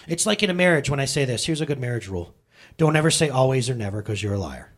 It's 0.07 0.25
like 0.25 0.43
in 0.43 0.49
a 0.49 0.53
marriage 0.53 0.89
when 0.89 0.99
I 0.99 1.05
say 1.05 1.23
this. 1.23 1.45
Here's 1.45 1.61
a 1.61 1.65
good 1.65 1.79
marriage 1.79 2.09
rule 2.09 2.35
don't 2.77 2.95
ever 2.95 3.11
say 3.11 3.29
always 3.29 3.69
or 3.69 3.75
never 3.75 4.01
because 4.01 4.21
you're 4.21 4.33
a 4.33 4.39
liar. 4.39 4.73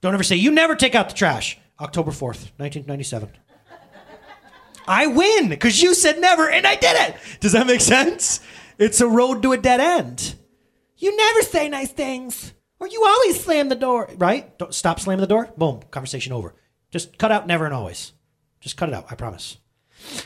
Don't 0.00 0.14
ever 0.14 0.22
say, 0.22 0.36
you 0.36 0.50
never 0.50 0.74
take 0.74 0.94
out 0.94 1.08
the 1.08 1.14
trash. 1.14 1.58
October 1.80 2.10
4th, 2.10 2.52
1997. 2.58 3.30
I 4.86 5.06
win 5.06 5.48
because 5.48 5.82
you 5.82 5.94
said 5.94 6.20
never 6.20 6.48
and 6.48 6.66
I 6.66 6.76
did 6.76 6.94
it. 7.08 7.16
Does 7.40 7.52
that 7.52 7.66
make 7.66 7.80
sense? 7.80 8.40
It's 8.78 9.00
a 9.00 9.08
road 9.08 9.42
to 9.42 9.52
a 9.52 9.58
dead 9.58 9.80
end. 9.80 10.34
You 10.96 11.16
never 11.16 11.42
say 11.42 11.68
nice 11.68 11.90
things, 11.90 12.52
or 12.78 12.86
you 12.86 13.04
always 13.04 13.42
slam 13.42 13.68
the 13.68 13.74
door, 13.74 14.10
right? 14.16 14.56
Don't 14.58 14.74
stop 14.74 15.00
slamming 15.00 15.22
the 15.22 15.26
door. 15.26 15.50
Boom, 15.56 15.80
conversation 15.90 16.32
over. 16.32 16.54
Just 16.94 17.18
cut 17.18 17.32
out 17.32 17.48
never 17.48 17.64
and 17.64 17.74
always. 17.74 18.12
Just 18.60 18.76
cut 18.76 18.88
it 18.88 18.94
out, 18.94 19.06
I 19.10 19.16
promise. 19.16 19.56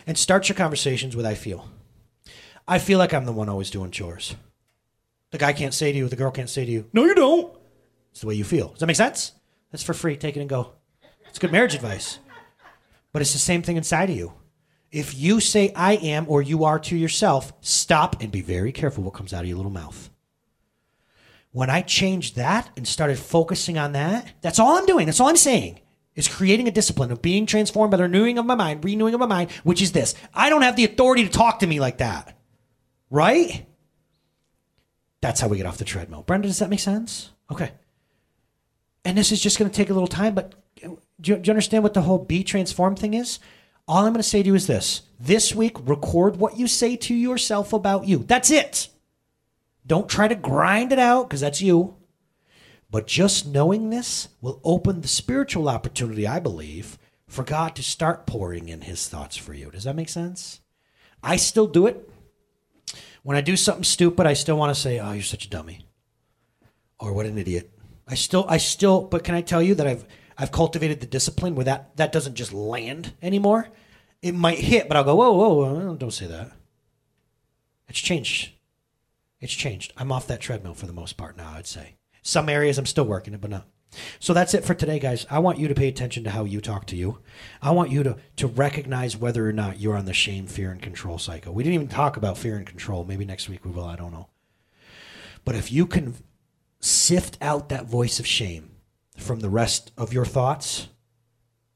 And 0.07 0.19
start 0.19 0.51
your 0.51 0.57
conversations 0.57 1.17
with 1.17 1.25
I 1.25 1.33
feel. 1.33 1.67
I 2.69 2.79
feel 2.79 2.99
like 2.99 3.15
I'm 3.15 3.25
the 3.25 3.33
one 3.33 3.49
always 3.49 3.71
doing 3.71 3.91
chores. 3.91 4.37
The 5.31 5.39
guy 5.39 5.55
can't 5.55 5.73
say 5.73 5.93
to 5.93 5.97
you, 5.97 6.09
the 6.09 6.15
girl 6.15 6.31
can't 6.31 6.51
say 6.51 6.67
to 6.67 6.71
you, 6.71 6.85
no, 6.93 7.07
you 7.07 7.15
don't. 7.15 7.57
It's 8.11 8.21
the 8.21 8.27
way 8.27 8.35
you 8.35 8.45
feel. 8.45 8.69
Does 8.69 8.81
that 8.81 8.87
make 8.87 8.97
sense? 8.97 9.33
That's 9.73 9.83
for 9.83 9.95
free. 9.95 10.19
Take 10.19 10.37
it 10.37 10.41
and 10.41 10.49
go. 10.51 10.73
It's 11.31 11.39
good 11.39 11.53
marriage 11.53 11.75
advice. 11.75 12.19
But 13.13 13.23
it's 13.23 13.33
the 13.33 13.39
same 13.39 13.63
thing 13.63 13.79
inside 13.79 14.11
of 14.11 14.17
you. 14.17 14.35
If 14.93 15.19
you 15.19 15.41
say 15.41 15.73
I 15.75 15.95
am 15.95 16.27
or 16.29 16.43
you 16.43 16.65
are 16.65 16.79
to 16.81 16.97
yourself, 16.99 17.51
stop 17.63 18.21
and 18.21 18.31
be 18.31 18.43
very 18.43 18.73
careful 18.73 19.05
what 19.05 19.15
comes 19.15 19.33
out 19.33 19.41
of 19.41 19.49
your 19.49 19.57
little 19.57 19.73
mouth. 19.73 20.11
When 21.51 21.71
I 21.71 21.81
changed 21.81 22.37
that 22.37 22.69
and 22.77 22.87
started 22.87 23.19
focusing 23.19 23.79
on 23.79 23.93
that, 23.93 24.35
that's 24.43 24.59
all 24.59 24.77
I'm 24.77 24.85
doing. 24.85 25.07
That's 25.07 25.19
all 25.19 25.29
I'm 25.31 25.37
saying 25.39 25.81
is 26.19 26.27
creating 26.27 26.67
a 26.67 26.73
discipline 26.73 27.13
of 27.13 27.23
being 27.23 27.47
transformed 27.47 27.93
by 27.93 27.97
the 27.97 28.03
renewing 28.03 28.39
of 28.39 28.45
my 28.45 28.57
mind, 28.57 28.85
renewing 28.85 29.15
of 29.15 29.21
my 29.21 29.27
mind, 29.27 29.53
which 29.63 29.81
is 29.81 29.93
this. 29.93 30.17
I 30.35 30.51
don't 30.51 30.63
have 30.63 30.75
the 30.75 30.85
authority 30.85 31.23
to 31.23 31.31
talk 31.31 31.61
to 31.61 31.67
me 31.67 31.79
like 31.79 31.99
that. 31.99 32.37
Right? 33.09 33.65
That's 35.21 35.41
how 35.41 35.47
we 35.47 35.59
get 35.59 35.67
off 35.67 35.79
the 35.79 35.85
treadmill. 35.85 36.23
Brenda, 36.23 36.49
does 36.49 36.59
that 36.59 36.71
make 36.71 36.81
sense? 36.81 37.31
Okay. 37.53 37.71
And 39.05 39.17
this 39.17 39.31
is 39.31 39.41
just 39.41 39.61
going 39.61 39.71
to 39.71 39.77
take 39.77 39.91
a 39.91 39.95
little 39.95 40.09
time, 40.09 40.35
but 40.35 40.55
do 40.75 40.91
you, 41.23 41.37
do 41.37 41.49
you 41.49 41.53
understand 41.53 41.85
what 41.85 41.95
the 41.95 42.03
whole 42.03 42.19
be 42.19 42.43
transformed 42.43 42.99
thing 42.99 43.15
is? 43.15 43.39
All 43.87 43.99
I'm 43.99 44.13
going 44.13 44.17
to 44.17 44.23
say 44.25 44.43
to 44.43 44.47
you 44.49 44.57
is 44.57 44.67
this 44.67 45.03
this 45.21 45.55
week, 45.55 45.77
record 45.89 46.37
what 46.37 46.59
you 46.59 46.67
say 46.67 46.97
to 46.97 47.15
yourself 47.15 47.73
about 47.73 48.07
you. 48.09 48.19
That's 48.19 48.51
it. 48.51 48.89
Don't 49.87 50.09
try 50.09 50.27
to 50.27 50.35
grind 50.35 50.93
it 50.93 50.99
out 50.99 51.29
because 51.29 51.41
that's 51.41 51.63
you. 51.63 51.95
But 52.90 53.07
just 53.07 53.46
knowing 53.46 53.90
this 53.90 54.29
will 54.40 54.61
open 54.64 55.01
the 55.01 55.09
spiritual 55.09 55.68
opportunity, 55.68 56.27
I 56.27 56.40
believe, 56.40 56.98
for 57.27 57.44
God 57.44 57.77
to 57.77 57.83
start 57.83 58.27
pouring 58.27 58.68
in 58.68 58.83
his 58.83 59.09
thoughts 59.09 59.37
for 59.37 59.53
you. 59.53 59.70
Does 59.70 59.85
that 59.85 59.96
make 59.96 60.09
sense? 60.09 60.61
I 61.22 61.37
still 61.37 61.66
do 61.66 61.87
it. 61.87 62.09
When 63.22 63.37
I 63.37 63.42
do 63.42 63.57
something 63.57 63.85
stupid, 63.85 64.27
I 64.27 64.33
still 64.33 64.57
want 64.57 64.74
to 64.74 64.81
say, 64.81 64.98
"Oh, 64.98 65.12
you're 65.12 65.22
such 65.22 65.44
a 65.44 65.51
dummy." 65.51 65.81
Or 66.98 67.12
what 67.12 67.27
an 67.27 67.37
idiot. 67.37 67.70
I 68.07 68.14
still 68.14 68.46
I 68.48 68.57
still 68.57 69.03
but 69.03 69.22
can 69.22 69.35
I 69.35 69.42
tell 69.42 69.61
you 69.62 69.74
that 69.74 69.87
I've 69.87 70.07
I've 70.38 70.53
cultivated 70.53 71.01
the 71.01 71.07
discipline 71.07 71.55
where 71.55 71.64
that 71.64 71.96
that 71.98 72.12
doesn't 72.12 72.37
just 72.37 72.53
land 72.55 73.12
anymore. 73.20 73.68
it 74.22 74.35
might 74.35 74.59
hit, 74.59 74.88
but 74.88 74.96
I'll 74.96 75.05
go, 75.05 75.14
whoa, 75.14 75.33
whoa, 75.33 75.55
whoa, 75.55 75.94
don't 75.96 76.12
say 76.12 76.27
that. 76.27 76.53
It's 77.88 78.01
changed. 78.01 78.53
It's 79.40 79.53
changed. 79.53 79.92
I'm 79.96 80.11
off 80.11 80.27
that 80.29 80.40
treadmill 80.40 80.74
for 80.74 80.87
the 80.87 80.92
most 80.92 81.16
part 81.16 81.37
now, 81.37 81.53
I'd 81.55 81.66
say. 81.66 81.98
Some 82.29 82.51
areas 82.51 82.77
I'm 82.77 82.85
still 82.85 83.07
working 83.07 83.33
it, 83.33 83.41
but 83.41 83.49
not. 83.49 83.67
So 84.21 84.35
that's 84.35 84.53
it 84.53 84.62
for 84.62 84.75
today, 84.75 84.99
guys. 84.99 85.25
I 85.31 85.38
want 85.38 85.59
you 85.59 85.67
to 85.67 85.75
pay 85.75 85.88
attention 85.88 86.25
to 86.25 86.31
how 86.31 86.45
you 86.45 86.61
talk 86.61 86.85
to 86.88 86.97
you. 86.97 87.21
I 87.62 87.71
want 87.71 87.91
you 87.91 88.03
to, 88.03 88.19
to 88.37 88.47
recognize 88.47 89.17
whether 89.17 89.49
or 89.49 89.53
not 89.55 89.81
you're 89.81 89.97
on 89.97 90.05
the 90.05 90.12
shame, 90.12 90.47
fear, 90.47 90.71
and 90.71 90.83
control 90.83 91.17
cycle. 91.17 91.55
We 91.55 91.62
didn't 91.62 91.77
even 91.77 91.88
talk 91.88 92.19
about 92.19 92.37
fear 92.37 92.57
and 92.57 92.67
control. 92.67 93.07
Maybe 93.07 93.25
next 93.25 93.49
week 93.49 93.64
we 93.64 93.71
will. 93.71 93.87
I 93.87 93.97
don't 93.97 94.12
know. 94.12 94.29
But 95.47 95.55
if 95.55 95.73
you 95.73 95.87
can 95.87 96.17
sift 96.81 97.38
out 97.41 97.71
that 97.71 97.87
voice 97.87 98.21
of 98.21 98.27
shame 98.27 98.73
from 99.17 99.41
the 99.41 99.49
rest 99.49 99.91
of 99.97 100.12
your 100.12 100.27
thoughts, 100.27 100.88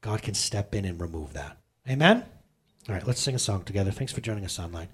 God 0.01 0.21
can 0.21 0.35
step 0.35 0.75
in 0.75 0.85
and 0.85 1.01
remove 1.01 1.33
that. 1.33 1.57
Amen? 1.89 2.25
All 2.87 2.93
right, 2.93 3.07
let's 3.07 3.21
sing 3.21 3.33
a 3.33 3.39
song 3.39 3.63
together. 3.63 3.89
Thanks 3.89 4.13
for 4.13 4.21
joining 4.21 4.45
us 4.45 4.59
online. 4.59 4.89